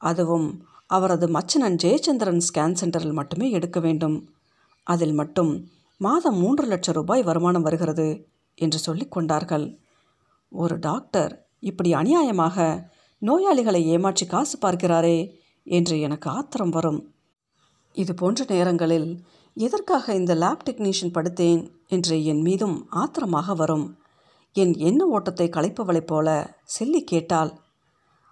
அதுவும் 0.01 0.47
அவரது 0.87 1.27
மச்சனன் 1.27 1.77
ஜெயச்சந்திரன் 1.83 2.43
ஸ்கேன் 2.47 2.77
சென்டரில் 2.81 3.17
மட்டுமே 3.19 3.47
எடுக்க 3.51 3.79
வேண்டும். 3.79 4.17
அதில் 4.87 5.13
மட்டும் 5.13 5.51
மாதம் 6.01 6.37
மூன்று 6.37 6.65
லட்சம் 6.67 6.95
ரூபாய் 6.95 7.23
வருமானம் 7.23 7.61
வருகிறது 7.61 8.07
என்று 8.55 8.79
சொல்லிக் 8.79 9.11
கொண்டார்கள். 9.11 9.65
ஒரு 10.51 10.75
டாக்டர் 10.79 11.33
இப்படி 11.59 11.89
அநியாயமாக 11.93 12.87
நோயாளிகளை 13.21 13.81
ஏமாற்றி 13.85 14.25
காசு 14.25 14.55
பார்க்கிறாரே 14.57 15.17
என்று 15.67 15.95
எனக்கு 15.99 16.29
ஆத்திரம் 16.29 16.69
வரும். 16.69 16.99
இது 17.95 18.13
போன்ற 18.13 18.45
நேரங்களில் 18.47 19.09
எதற்காக 19.57 20.13
இந்த 20.13 20.33
லேப் 20.35 20.65
டெக்னீஷியன் 20.67 21.15
படுத்தேன் 21.15 21.61
என்று 21.87 22.15
என் 22.23 22.41
மீதும் 22.41 22.75
ஆத்திரமாக 22.89 23.53
வரும். 23.53 23.87
என் 24.57 24.77
எண்ண 24.77 25.05
ஓட்டத்தை 25.05 25.49
களைப்பவளைப் 25.49 26.07
போல 26.07 26.57
செல்லி 26.63 27.03
கேட்டால் 27.03 27.61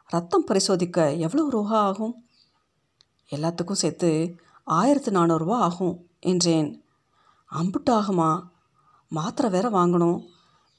ரத்தம் 0.07 0.43
பரிசோதிக்க 0.47 1.17
எவ்வளவு 1.17 1.49
ரூபா 1.49 1.79
ஆகும்? 1.79 2.25
எல்லாத்துக்கும் 3.29 3.71
சேர்த்து 3.71 4.35
ஆயிரத்து 4.63 5.11
நானூறுரூவா 5.11 5.51
ஆகும் 5.51 6.09
என்றேன். 6.19 6.83
அம்புட்டு 7.51 7.89
ஆகுமா 7.89 8.43
மாத்திரை 9.09 9.51
வேற 9.51 9.69
வாங்கணும் 9.69 10.25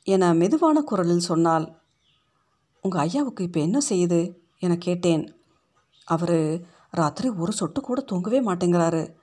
என 0.02 0.34
மெதுவான 0.34 0.82
குரலில் 0.82 1.28
சொன்னாள். 1.30 1.72
உங்கள் 2.82 3.00
ஐயாவுக்கு 3.00 3.44
இப்போ 3.44 3.60
என்ன 3.60 3.78
செய்யுது? 3.88 4.34
என 4.58 4.76
கேட்டேன். 4.76 5.24
அவர் 6.04 6.60
ராத்திரி 6.90 7.28
ஒரு 7.28 7.52
சொட்டு 7.52 7.80
கூட 7.80 8.00
தூங்கவே 8.00 8.40
மாட்டேங்கிறாரு. 8.44 9.14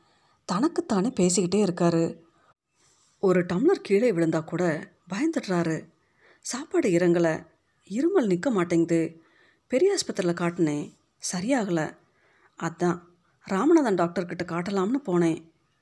தனக்குத்தானே 0.45 1.07
பேசிக்கிட்டே 1.07 1.65
இருக்காரு. 1.65 2.15
ஒரு 3.19 3.45
டம்ளர் 3.53 3.83
கீழே 3.83 4.11
விழுந்தா 4.11 4.43
கூட 4.43 4.91
பயந்துடுறாரு. 5.09 5.92
சாப்பாடு 6.45 6.89
இறங்கலை. 6.89 7.45
இருமல் 7.89 8.25
நிற்க 8.25 8.49
மாட்டேங்குது. 8.51 9.01
பெரிய 9.67 9.95
ஆஸ்பத்திரியில் 9.95 10.41
காட்டினேன் 10.41 10.85
சரியாகலை. 11.23 11.87
அதான் 12.59 12.99
ராமநாதன் 13.47 13.99
டாக்டர்கிட்ட 14.01 14.43
காட்டலாம்னு 14.45 14.99
போனேன் 15.05 15.39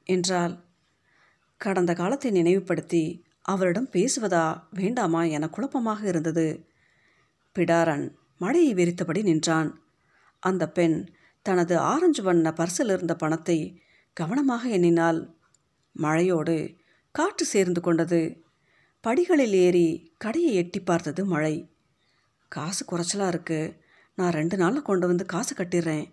என்றால் 0.08 0.64
கடந்த 1.58 1.94
காலத்தை 1.94 2.32
நினைவுபடுத்தி 2.32 3.26
அவரிடம் 3.42 3.90
பேசுவதா 3.92 4.46
வேண்டாமா 4.72 5.24
என 5.24 5.50
குழப்பமாக 5.50 6.02
இருந்தது. 6.08 6.48
பிடாரன் 7.56 8.06
மழையை 8.38 8.74
வெறித்தபடி 8.74 9.22
நின்றான். 9.24 9.70
அந்த 10.40 10.64
பெண் 10.70 10.98
தனது 11.46 11.78
ஆரஞ்சு 11.78 12.22
வண்ண 12.24 12.50
பர்சில் 12.52 12.92
இருந்த 12.92 13.16
பணத்தை 13.16 13.58
கவனமாக 14.14 14.64
எண்ணினாள். 14.70 15.20
மழையோடு 15.96 16.56
காற்று 17.16 17.46
சேர்ந்து 17.46 17.82
கொண்டது. 17.82 18.22
படிகளில் 19.04 19.54
ஏறி 19.54 20.14
கடையை 20.18 20.54
எட்டி 20.54 20.80
பார்த்தது 20.80 21.26
மழை. 21.26 21.74
காசு 22.48 22.86
குறைச்சலாக 22.86 23.34
இருக்குது 23.34 23.78
நான் 24.16 24.32
ரெண்டு 24.32 24.58
நாளில் 24.58 24.82
கொண்டு 24.82 25.08
வந்து 25.08 25.26
காசு 25.26 25.56
கட்டிடுறேன் 25.56 26.12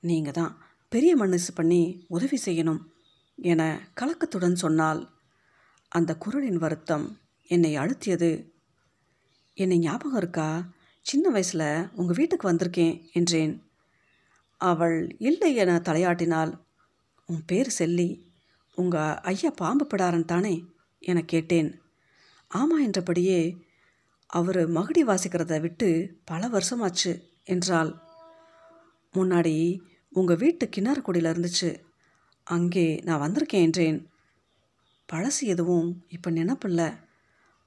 நீங்கள் 0.00 0.32
தான் 0.32 0.58
பெரிய 0.88 1.16
மனசு 1.16 1.52
பண்ணி 1.52 2.04
உதவி 2.08 2.38
செய்யணும் 2.44 2.82
என 3.36 3.90
கலக்கத்துடன் 4.00 4.52
சொன்னால் 4.52 5.10
அந்த 5.88 6.16
குரலின் 6.16 6.56
வருத்தம் 6.56 7.20
என்னை 7.46 7.78
அழுத்தியது. 7.78 8.46
என்னை 9.54 9.78
ஞாபகம் 9.78 10.16
இருக்கா? 10.16 10.68
சின்ன 11.02 11.30
வயசில் 11.30 11.88
உங்கள் 11.94 12.16
வீட்டுக்கு 12.16 12.52
வந்திருக்கேன் 12.52 13.10
என்றேன். 13.12 13.62
அவள் 14.56 15.16
இல்லை 15.18 15.54
என 15.54 15.80
தலையாட்டினாள். 15.84 16.58
உன் 17.26 17.44
பேர் 17.46 17.68
செல்லி. 17.68 18.30
உங்கள் 18.74 19.16
ஐயா 19.22 19.50
பாம்பு 19.50 19.86
பிடாரன் 19.86 20.24
தானே? 20.24 20.64
என 20.98 21.22
கேட்டேன். 21.22 21.80
ஆமாம் 22.48 22.82
என்றபடியே 22.82 23.56
அவர் 24.26 24.70
மகுடி 24.70 25.02
வாசிக்கிறத 25.02 25.60
விட்டு 25.60 26.18
பல 26.24 26.48
வருஷமாச்சு 26.48 27.22
என்றாள். 27.44 27.94
முன்னாடி 29.14 29.80
உங்கள் 30.08 30.36
வீட்டு 30.36 30.68
கிணறு 30.68 31.02
குடியில் 31.02 31.30
இருந்துச்சு. 31.30 31.76
அங்கே 32.44 33.00
நான் 33.04 33.20
வந்திருக்கேன் 33.20 33.62
என்றேன். 33.62 34.10
பழசு 35.12 35.40
எதுவும் 35.40 36.04
இப்போ 36.08 36.30
நினப்பில்ல. 36.30 36.98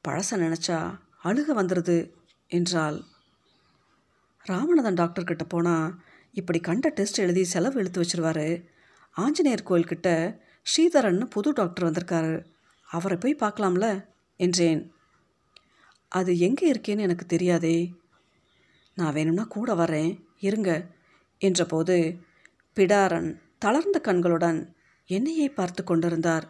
பழசை 0.07 0.31
நினச்சா 0.31 0.99
அழுக 1.23 1.53
வந்துடுது 1.55 2.11
என்றாள். 2.47 3.01
ராமநாதன் 4.45 4.93
டாக்டர்கிட்ட 4.93 5.43
போனால் 5.43 5.93
இப்படி 6.31 6.59
கண்ட 6.59 6.89
டெஸ்ட் 6.89 7.19
எழுதி 7.19 7.43
செலவு 7.43 7.79
இழுத்து 7.79 8.01
வச்சிருவாரு. 8.01 8.65
ஆஞ்சநேயர் 9.11 9.67
கோயில்கிட்ட 9.69 10.39
ஸ்ரீதரன் 10.63 11.25
புது 11.25 11.51
டாக்டர் 11.51 11.91
வந்திருக்காரு. 11.91 12.45
அவரை 12.83 13.17
போய் 13.17 13.35
பார்க்கலாம்ல? 13.35 14.09
என்றேன். 14.41 14.81
அது 16.11 16.31
எங்கே 16.39 16.65
இருக்கேன்னு 16.71 17.05
எனக்கு 17.07 17.25
தெரியாதே. 17.25 17.77
நான் 18.97 19.13
வேணும்னா 19.13 19.45
கூட 19.47 19.73
வரேன். 19.73 20.11
இருங்க 20.39 20.69
என்றபோது 21.41 21.95
பிடாரன் 22.77 23.29
தளர்ந்த 23.57 23.97
கண்களுடன் 23.99 24.59
என்னையே 25.09 25.47
பார்த்து 25.49 25.81
கொண்டிருந்தார். 25.83 26.45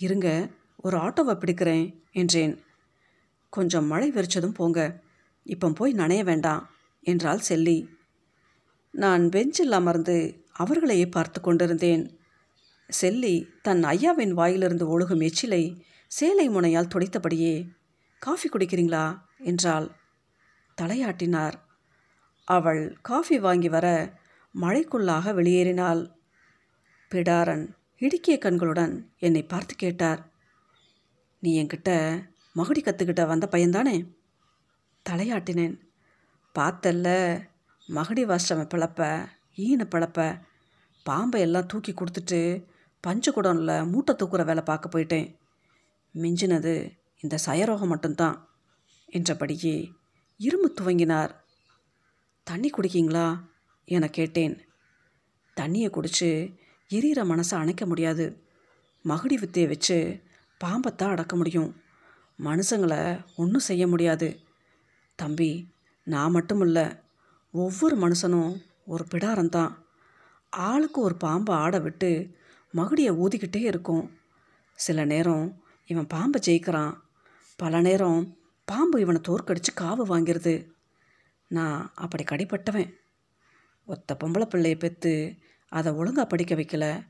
இருங்க 0.00 0.28
ஒரு 0.76 0.96
ஆட்டோவை 0.98 1.34
பிடிக்கிறேன் 1.34 1.86
என்றேன். 2.12 2.54
கொஞ்சம் 3.52 3.86
மழை 3.86 4.08
வெறிச்சதும் 4.12 4.58
போங்க. 4.58 4.80
இப்போ 5.46 5.66
போய் 5.70 5.92
நனைய 5.92 6.22
வேண்டாம் 6.24 6.62
என்றாள் 7.06 7.46
செல்லி. 7.48 7.78
நான் 8.94 9.24
பெஞ்சில் 9.28 9.72
அமர்ந்து 9.72 10.16
அவர்களையே 10.52 11.06
பார்த்து 11.08 11.38
கொண்டிருந்தேன். 11.40 12.04
செல்லி 12.90 13.34
தன் 13.62 13.82
ஐயாவின் 13.84 14.32
வாயிலிருந்து 14.32 14.84
ஒழுகும் 14.92 15.24
எச்சிலை 15.28 15.62
சேலை 16.08 16.48
முனையால் 16.48 16.88
துடைத்தபடியே 16.88 17.68
காஃபி 18.18 18.48
குடிக்கிறீங்களா? 18.48 19.20
என்றாள். 19.38 19.90
தலையாட்டினார். 20.82 21.52
அவள் 22.44 22.98
காஃபி 23.02 23.38
வாங்கி 23.38 23.68
வர 23.68 24.14
மழைக்குள்ளாக 24.60 25.34
வெளியேறினாள். 25.34 26.10
பிடாரன் 27.10 27.74
இடுக்கிய 27.98 28.38
கண்களுடன் 28.38 29.08
என்னை 29.18 29.42
பார்த்து 29.42 29.74
கேட்டார். 29.74 30.30
நீ 31.38 31.62
என்கிட்ட 31.62 32.22
மகுடி 32.56 32.82
கற்றுக்கிட்ட 32.82 33.26
வந்த 33.26 33.48
பையன்தானே? 33.50 34.14
தலையாட்டினேன். 35.08 35.80
பார்த்தல்ல 36.58 37.38
மகுடி 37.88 38.24
வாஷ்டம 38.24 38.64
பிழப்ப 38.64 39.28
ஈன 39.56 39.84
பிழப்ப 39.84 40.40
பாம்பை 41.02 41.40
எல்லாம் 41.40 41.66
தூக்கி 41.66 41.92
கொடுத்துட்டு 41.92 42.64
பஞ்சு 43.00 43.32
குடம்ல 43.32 43.90
மூட்டை 43.90 44.14
தூக்குற 44.14 44.44
வேலை 44.44 44.62
பார்க்க 44.62 44.98
போயிட்டேன். 44.98 45.36
மிஞ்சினது. 46.18 46.98
இந்த 47.20 47.38
சயரோகம் 47.46 47.86
மட்டும்தான் 47.86 48.48
என்றபடியே 49.06 49.92
இரும்பு 50.36 50.74
துவங்கினார். 50.80 51.30
தண்ணி 52.42 52.70
குடிக்கீங்களா? 52.70 53.40
என 53.84 54.08
கேட்டேன். 54.08 54.66
தண்ணியை 55.60 55.90
குடித்து 55.90 56.52
எரியிற 56.90 57.24
மனசை 57.24 57.54
அணைக்க 57.54 57.86
முடியாது. 57.86 58.42
மகுடி 59.04 59.34
வித்தையை 59.34 59.70
வச்சு 59.70 60.22
பாம்பத்தான் 60.64 61.08
அடக்க 61.08 61.36
முடியும். 61.36 61.82
மனுஷங்களை 62.38 63.24
ஒன்றும் 63.36 63.60
செய்ய 63.60 63.86
முடியாது. 63.86 64.40
தம்பி 65.14 65.70
நான் 66.04 66.30
மட்டும் 66.30 66.60
இல்லை 66.60 66.86
ஒவ்வொரு 67.52 67.96
மனுஷனும் 67.96 68.60
ஒரு 68.86 69.06
பிடாரம்தான். 69.14 69.74
ஆளுக்கு 70.50 71.00
ஒரு 71.00 71.16
பாம்பை 71.16 71.54
ஆட 71.54 71.78
விட்டு 71.78 72.36
மகுடியை 72.74 73.10
ஊதிக்கிட்டே 73.10 73.56
இருக்கும். 73.56 74.18
சில 74.74 75.04
நேரம் 75.04 75.62
இவன் 75.88 76.06
பாம்பை 76.06 76.40
ஜெயிக்கிறான். 76.46 76.94
பல 77.56 77.80
நேரம் 77.80 78.36
பாம்பு 78.64 79.00
இவனை 79.00 79.20
தோற்கடிச்சு 79.28 79.70
காவு 79.80 80.02
வாங்கிருது 80.08 80.70
நான் 81.46 81.92
அப்படி 81.94 82.24
கடிப்பட்டவன் 82.24 82.94
ஒத்த 83.84 84.16
பொம்பளை 84.24 84.44
பிள்ளையை 84.44 84.78
பெற்று 84.78 85.36
அதை 85.68 85.92
ஒழுங்காக 85.92 86.26
படிக்க 86.26 86.54
வைக்கல. 86.54 87.06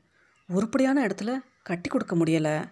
உருப்படியான 0.47 1.07
இடத்துல 1.07 1.39
கட்டி 1.63 1.89
கொடுக்க 1.89 2.15
முடியலை. 2.15 2.69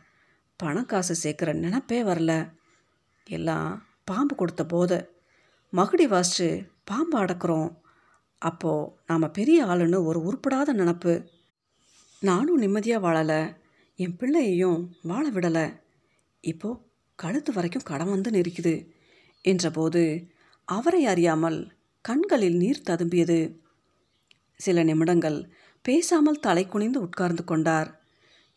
பணம் 0.58 0.86
காசு 0.86 1.14
சேர்க்குற 1.24 1.54
நினப்பே 1.54 2.04
வரல. 2.04 2.52
எல்லாம் 3.26 3.86
பாம்பு 4.04 4.36
கொடுத்த 4.36 4.66
போதை. 4.66 5.06
மகுடி 5.74 6.06
வாசிச்சு 6.08 6.70
பாம்பு 6.84 7.20
அடக்கிறோம். 7.20 7.76
அப்போது 8.38 8.92
நாம் 9.08 9.32
பெரிய 9.32 9.66
ஆளுன்னு 9.66 10.04
ஒரு 10.04 10.20
உருப்படாத 10.22 10.74
நினப்பு. 10.74 11.28
நானும் 12.20 12.58
நிம்மதியாக 12.58 13.02
வாழலை. 13.02 13.54
என் 13.96 14.16
பிள்ளையையும் 14.16 14.96
வாழ 15.04 15.32
விடலை. 15.32 15.86
இப்போது 16.52 16.82
கழுத்து 17.20 17.52
வரைக்கும் 17.54 17.88
கடன் 17.90 18.14
வந்து 18.14 18.30
நிற்குது 18.32 18.76
என்றபோது 19.46 20.04
அவரை 20.68 21.02
அறியாமல் 21.06 21.60
கண்களில் 22.06 22.58
நீர் 22.58 22.88
ததும்பியது. 22.90 23.40
சில 24.60 24.84
நிமிடங்கள் 24.84 25.40
பேசாமல் 25.86 26.44
தலை 26.46 26.64
குனிந்து 26.68 27.00
உட்கார்ந்து 27.02 27.44
கொண்டார். 27.44 27.90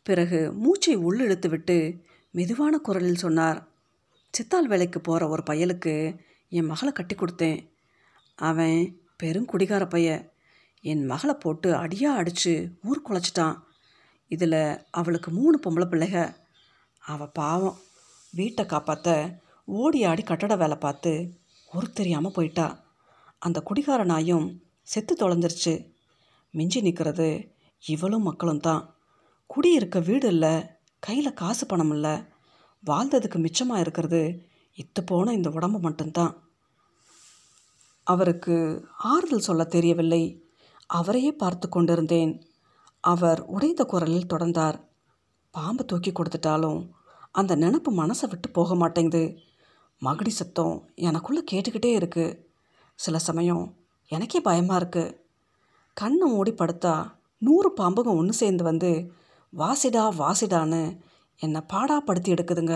பிறகு 0.07 0.39
மூச்சை 0.63 0.95
உள்ளிழுத்துவிட்டு 0.99 1.77
மெதுவான 2.35 2.75
குரலில் 2.79 3.23
சொன்னார் 3.25 3.59
சித்தால் 4.35 4.69
வேலைக்கு 4.69 4.99
போகிற 5.01 5.23
ஒரு 5.29 5.43
பையலுக்கு 5.51 5.95
என் 6.53 6.71
மகளை 6.73 6.93
கட்டி 6.93 7.15
கொடுத்தேன். 7.15 7.61
அவன் 8.39 8.79
பெருங்குடிகார 9.23 9.85
பைய. 9.89 10.09
என் 10.85 11.03
மகளை 11.05 11.35
போட்டு 11.35 11.69
அடியாக 11.75 12.21
அடித்து 12.21 12.53
ஊர் 12.83 13.07
குலைச்சிட்டான். 13.09 13.57
இதில் 14.31 14.61
அவளுக்கு 14.91 15.31
மூணு 15.31 15.57
பொம்பளை 15.65 15.87
பிள்ளைக. 15.91 16.17
அவள் 17.01 17.29
பாவம். 17.29 17.79
வீட்டை 18.31 18.67
காப்பாற்ற 18.67 19.39
ஓடி 19.65 20.05
ஆடி 20.05 20.23
கட்டட 20.23 20.57
வேலை 20.57 20.77
பார்த்து 20.77 21.39
ஒரு 21.73 21.93
தெரியாமல் 21.93 22.33
போயிட்டா. 22.33 22.85
அந்த 23.39 23.63
குடிகார 23.63 24.05
நாயும் 24.05 24.63
செத்து 24.83 25.15
தொலைஞ்சிருச்சு. 25.15 25.87
மிஞ்சி 26.51 26.81
நிற்கிறது 26.81 27.55
இவளும் 27.85 28.23
மக்களும் 28.23 28.61
தான். 28.61 28.95
குடியிருக்க 29.47 30.01
வீடு 30.01 30.29
இல்லை 30.29 30.67
கையில் 30.99 31.33
காசு 31.33 31.67
பணம் 31.67 31.91
இல்லை. 31.91 32.23
வாழ்ந்ததுக்கு 32.87 33.39
மிச்சமாக 33.39 33.79
இருக்கிறது 33.79 34.49
இத்து 34.77 35.01
போன 35.07 35.33
இந்த 35.33 35.51
உடம்பு 35.51 35.79
மட்டும்தான். 35.79 36.49
அவருக்கு 38.05 38.87
ஆறுதல் 38.99 39.39
சொல்ல 39.39 39.65
தெரியவில்லை. 39.65 40.45
அவரையே 40.87 41.33
பார்த்து 41.33 41.69
கொண்டிருந்தேன். 41.69 42.47
அவர் 43.01 43.41
உடைந்த 43.45 43.85
குரலில் 43.85 44.27
தொடர்ந்தார். 44.27 44.90
பாம்பு 45.55 45.83
தூக்கி 45.85 46.11
கொடுத்துட்டாலும் 46.13 46.81
அந்த 47.41 47.53
நினப்பு 47.57 47.91
மனசை 48.01 48.27
விட்டு 48.31 48.49
போக 48.51 48.75
மாட்டேங்குது. 48.75 49.23
மகுடி 50.03 50.33
சத்தம் 50.37 50.75
எனக்குள்ளே 51.09 51.43
கேட்டுக்கிட்டே 51.51 51.91
இருக்குது 52.01 52.37
சில 52.99 53.19
சமயம் 53.29 53.65
எனக்கே 54.11 54.41
பயமாக 54.49 54.81
இருக்குது 54.81 55.15
கண்ணை 55.97 56.27
மூடி 56.35 56.53
படுத்தா 56.61 56.95
நூறு 57.43 57.69
பாம்புங்க 57.81 58.13
ஒன்று 58.21 58.35
சேர்ந்து 58.41 58.65
வந்து 58.65 58.91
வாசிடா 59.53 60.05
வாசிடான்னு 60.21 60.81
என்னை 61.41 61.61
பாடாப்படுத்தி 61.73 62.31
எடுக்குதுங்க. 62.35 62.75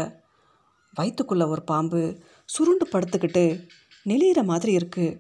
வயிற்றுக்குள்ளே 0.95 1.47
ஒரு 1.55 1.63
பாம்பு 1.71 2.01
சுருண்டு 2.49 2.87
படுத்துக்கிட்டு 2.93 3.45
நெளிகிற 4.07 4.41
மாதிரி 4.45 4.73
இருக்குது 4.79 5.19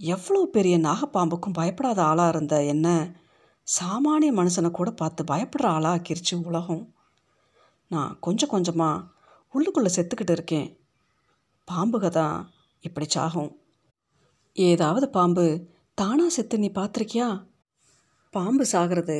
எவ்வளோ 0.00 0.40
பெரிய 0.56 0.74
நாகப்பாம்புக்கும் 0.88 1.56
பயப்படாத 1.58 2.00
ஆளாக 2.10 2.32
இருந்த 2.34 2.56
என்ன 2.64 2.88
சாமானிய 3.78 4.30
மனுஷனை 4.38 4.70
கூட 4.70 4.90
பார்த்து 4.90 5.22
பயப்படுற 5.24 5.66
ஆளாக 5.66 5.96
ஆக்கிருச்சு 5.96 6.34
உலகம். 6.44 6.94
நான் 7.88 8.16
கொஞ்சம் 8.20 8.48
கொஞ்சமாக 8.48 9.06
உள்ளுக்குள்ளே 9.54 9.90
செத்துக்கிட்டு 9.96 10.30
இருக்கேன். 10.30 10.68
பாம்புக 11.68 12.08
தான் 12.08 12.36
இப்படி 12.80 13.06
சாகும். 13.06 13.52
ஏதாவது 14.52 15.08
பாம்பு 15.08 15.44
தானாக 15.94 16.28
செத்து 16.28 16.58
நீ 16.58 16.70
பார்த்துருக்கியா? 16.74 17.46
பாம்பு 18.30 18.64
சாகிறது 18.72 19.18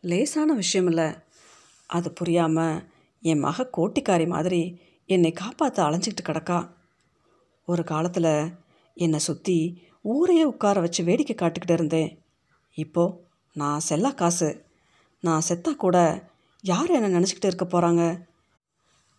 லேசான 0.00 0.52
விஷயம் 0.52 0.86
இல்லை 0.86 1.08
அது 1.86 2.12
புரியாமல் 2.12 2.82
என் 3.22 3.38
மக 3.38 3.70
கோட்டிக்காரி 3.76 4.26
மாதிரி 4.26 4.62
என்னை 5.06 5.32
காப்பாற்ற 5.32 5.78
அலைஞ்சிக்கிட்டு 5.84 6.28
கிடக்கா. 6.28 6.70
ஒரு 7.64 7.84
காலத்தில் 7.84 8.52
என்னை 8.94 9.18
சுற்றி 9.18 9.58
ஊரையே 10.02 10.44
உட்கார 10.44 10.80
வச்சு 10.80 11.02
வேடிக்கை 11.04 11.34
காட்டுக்கிட்டு 11.36 11.72
இருந்தேன். 11.72 12.22
இப்போது 12.78 13.28
நான் 13.52 13.80
செல்லா 13.80 14.10
காசு. 14.10 14.64
நான் 15.20 15.42
செத்தா 15.48 15.76
கூட 15.76 16.28
யார் 16.62 16.90
என்னை 16.90 17.10
நினச்சிக்கிட்டு 17.12 17.44
இருக்க 17.44 17.64
போகிறாங்க 17.64 18.28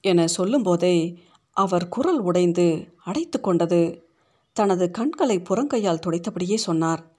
என 0.02 0.28
சொல்லும்போதே 0.28 1.24
அவர் 1.52 1.90
குரல் 1.90 2.20
உடைந்து 2.20 2.96
அடைத்து 3.04 3.42
கொண்டது. 3.42 4.10
தனது 4.54 4.92
கண்களை 4.92 5.40
புறங்கையால் 5.40 6.00
துடைத்தபடியே 6.06 6.56
சொன்னார். 6.56 7.12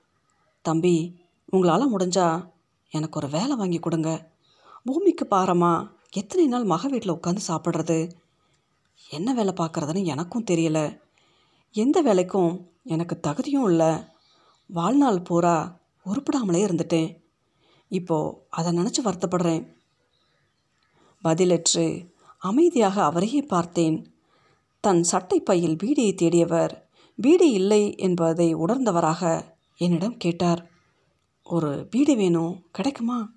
தம்பி 0.62 1.20
உங்களால் 1.46 1.92
முடிஞ்சா 1.94 2.48
எனக்கு 2.90 3.18
ஒரு 3.18 3.28
வேலை 3.28 3.56
வாங்கி 3.56 3.78
கொடுங்க. 3.78 4.30
பூமிக்கு 4.84 5.26
பாரமா 5.30 5.90
எத்தனை 6.10 6.46
நாள் 6.46 6.64
மக 6.64 6.88
வீட்டில் 6.88 7.12
உட்காந்து 7.12 7.38
சாப்பிட்றது? 7.48 8.10
என்ன 9.10 9.34
வேலை 9.34 9.54
பார்க்குறதுன்னு 9.56 10.04
எனக்கும் 10.04 10.44
தெரியல. 10.44 10.98
எந்த 11.72 12.02
வேலைக்கும் 12.02 12.64
எனக்கு 12.84 13.20
தகுதியும் 13.20 13.68
இல்லை. 13.68 14.04
வாழ்நாள் 14.66 15.22
பூரா 15.22 15.80
உருப்படாமலே 16.06 16.64
இருந்துட்டேன். 16.66 17.22
இப்போது 17.88 18.46
அதை 18.48 18.72
நினச்சி 18.72 19.00
வருத்தப்படுறேன். 19.04 19.66
பதிலற்று 21.24 22.10
அமைதியாக 22.38 23.04
அவரையே 23.04 23.42
பார்த்தேன். 23.42 24.14
தன் 24.80 25.02
சட்டை 25.02 25.40
பையில் 25.40 25.76
பீடியை 25.76 26.14
தேடியவர் 26.14 26.88
பீடி 27.16 27.50
இல்லை 27.50 27.96
என்பதை 27.96 28.54
உணர்ந்தவராக 28.54 29.42
என்னிடம் 29.76 30.16
கேட்டார். 30.16 30.70
ஒரு 31.44 31.86
பீடி 31.90 32.16
வேணும் 32.16 32.66
கிடைக்குமா? 32.72 33.32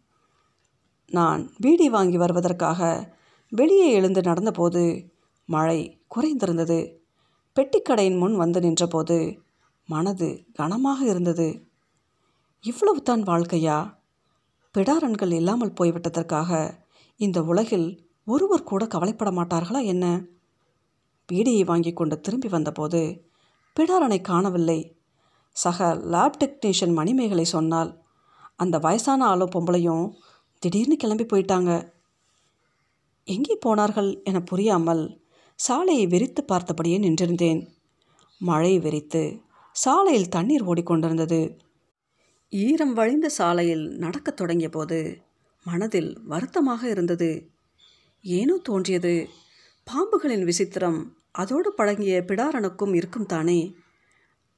நான் 1.08 1.54
பீடி 1.58 1.90
வாங்கி 1.90 2.18
வருவதற்காக 2.18 3.14
வெளியே 3.50 3.92
எழுந்து 3.92 4.22
நடந்தபோது 4.22 5.10
மழை 5.46 6.02
குறைந்திருந்தது. 6.16 6.96
பெட்டிக்கடையின் 7.56 8.18
முன் 8.18 8.36
வந்து 8.36 8.60
நின்றபோது 8.60 9.42
மனது 9.86 10.46
கனமாக 10.54 11.06
இருந்தது. 11.06 11.68
இவ்வளவு 12.66 13.02
தான் 13.02 13.24
வாழ்க்கையா? 13.24 13.78
பிடாரன்கள் 14.76 15.32
இல்லாமல் 15.32 15.74
போய்விட்டதற்காக 15.80 16.80
இந்த 17.16 17.44
உலகில் 17.44 17.88
ஒருவர் 18.28 18.64
கூட 18.64 18.86
கவலைப்பட 18.86 19.32
மாட்டார்களா 19.32 19.82
என்ன? 19.84 20.06
பீடியை 21.30 21.66
வாங்கி 21.66 21.94
கொண்டு 21.94 22.22
திரும்பி 22.22 22.48
வந்தபோது 22.48 23.02
பிடாரனை 23.76 24.22
காணவில்லை. 24.22 24.80
சக 25.52 25.96
லேப் 25.96 26.40
டெக்னீஷியன் 26.44 26.94
மணிமேகலை 26.94 27.46
சொன்னால் 27.46 27.92
அந்த 28.56 28.78
வயசான 28.78 29.26
ஆளும் 29.26 29.54
பொம்பளையும் 29.56 30.06
திடீர்னு 30.60 30.96
கிளம்பி 30.96 31.24
போயிட்டாங்க. 31.24 31.72
எங்கே 33.24 33.56
போனார்கள் 33.56 34.22
என 34.24 34.42
புரியாமல் 34.42 35.04
சாலையை 35.56 36.08
வெறித்து 36.08 36.42
பார்த்தபடியே 36.48 36.98
நின்றிருந்தேன். 37.06 37.62
மழை 38.42 38.80
வெறித்து 38.80 39.24
சாலையில் 39.72 40.30
தண்ணீர் 40.30 40.68
ஓடிக்கொண்டிருந்தது. 40.68 41.58
ஈரம் 42.56 42.94
வழிந்த 42.94 43.30
சாலையில் 43.30 43.88
நடக்கத் 43.88 44.36
தொடங்கிய 44.36 44.70
போது 44.70 45.22
மனதில் 45.64 46.20
வருத்தமாக 46.24 46.90
இருந்தது. 46.90 47.52
ஏனோ 48.22 48.58
தோன்றியது. 48.58 49.28
பாம்புகளின் 49.84 50.44
விசித்திரம் 50.44 51.12
அதோடு 51.32 51.74
பழகிய 51.74 52.24
பிடாரனுக்கும் 52.28 52.96
இருக்கும் 52.96 53.26
தானே. 53.26 53.76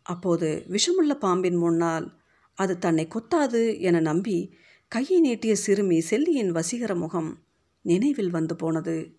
அப்போது 0.02 0.66
விஷமுள்ள 0.70 1.14
பாம்பின் 1.14 1.56
முன்னால் 1.56 2.14
அது 2.54 2.78
தன்னை 2.78 3.08
கொத்தாது 3.08 3.80
என 3.80 4.00
நம்பி 4.00 4.58
கையை 4.88 5.20
நீட்டிய 5.20 5.56
சிறுமி 5.56 6.00
செல்லியின் 6.00 6.52
வசீகர 6.52 6.96
முகம் 6.96 7.40
நினைவில் 7.82 8.30
வந்து 8.30 8.56
போனது. 8.56 9.17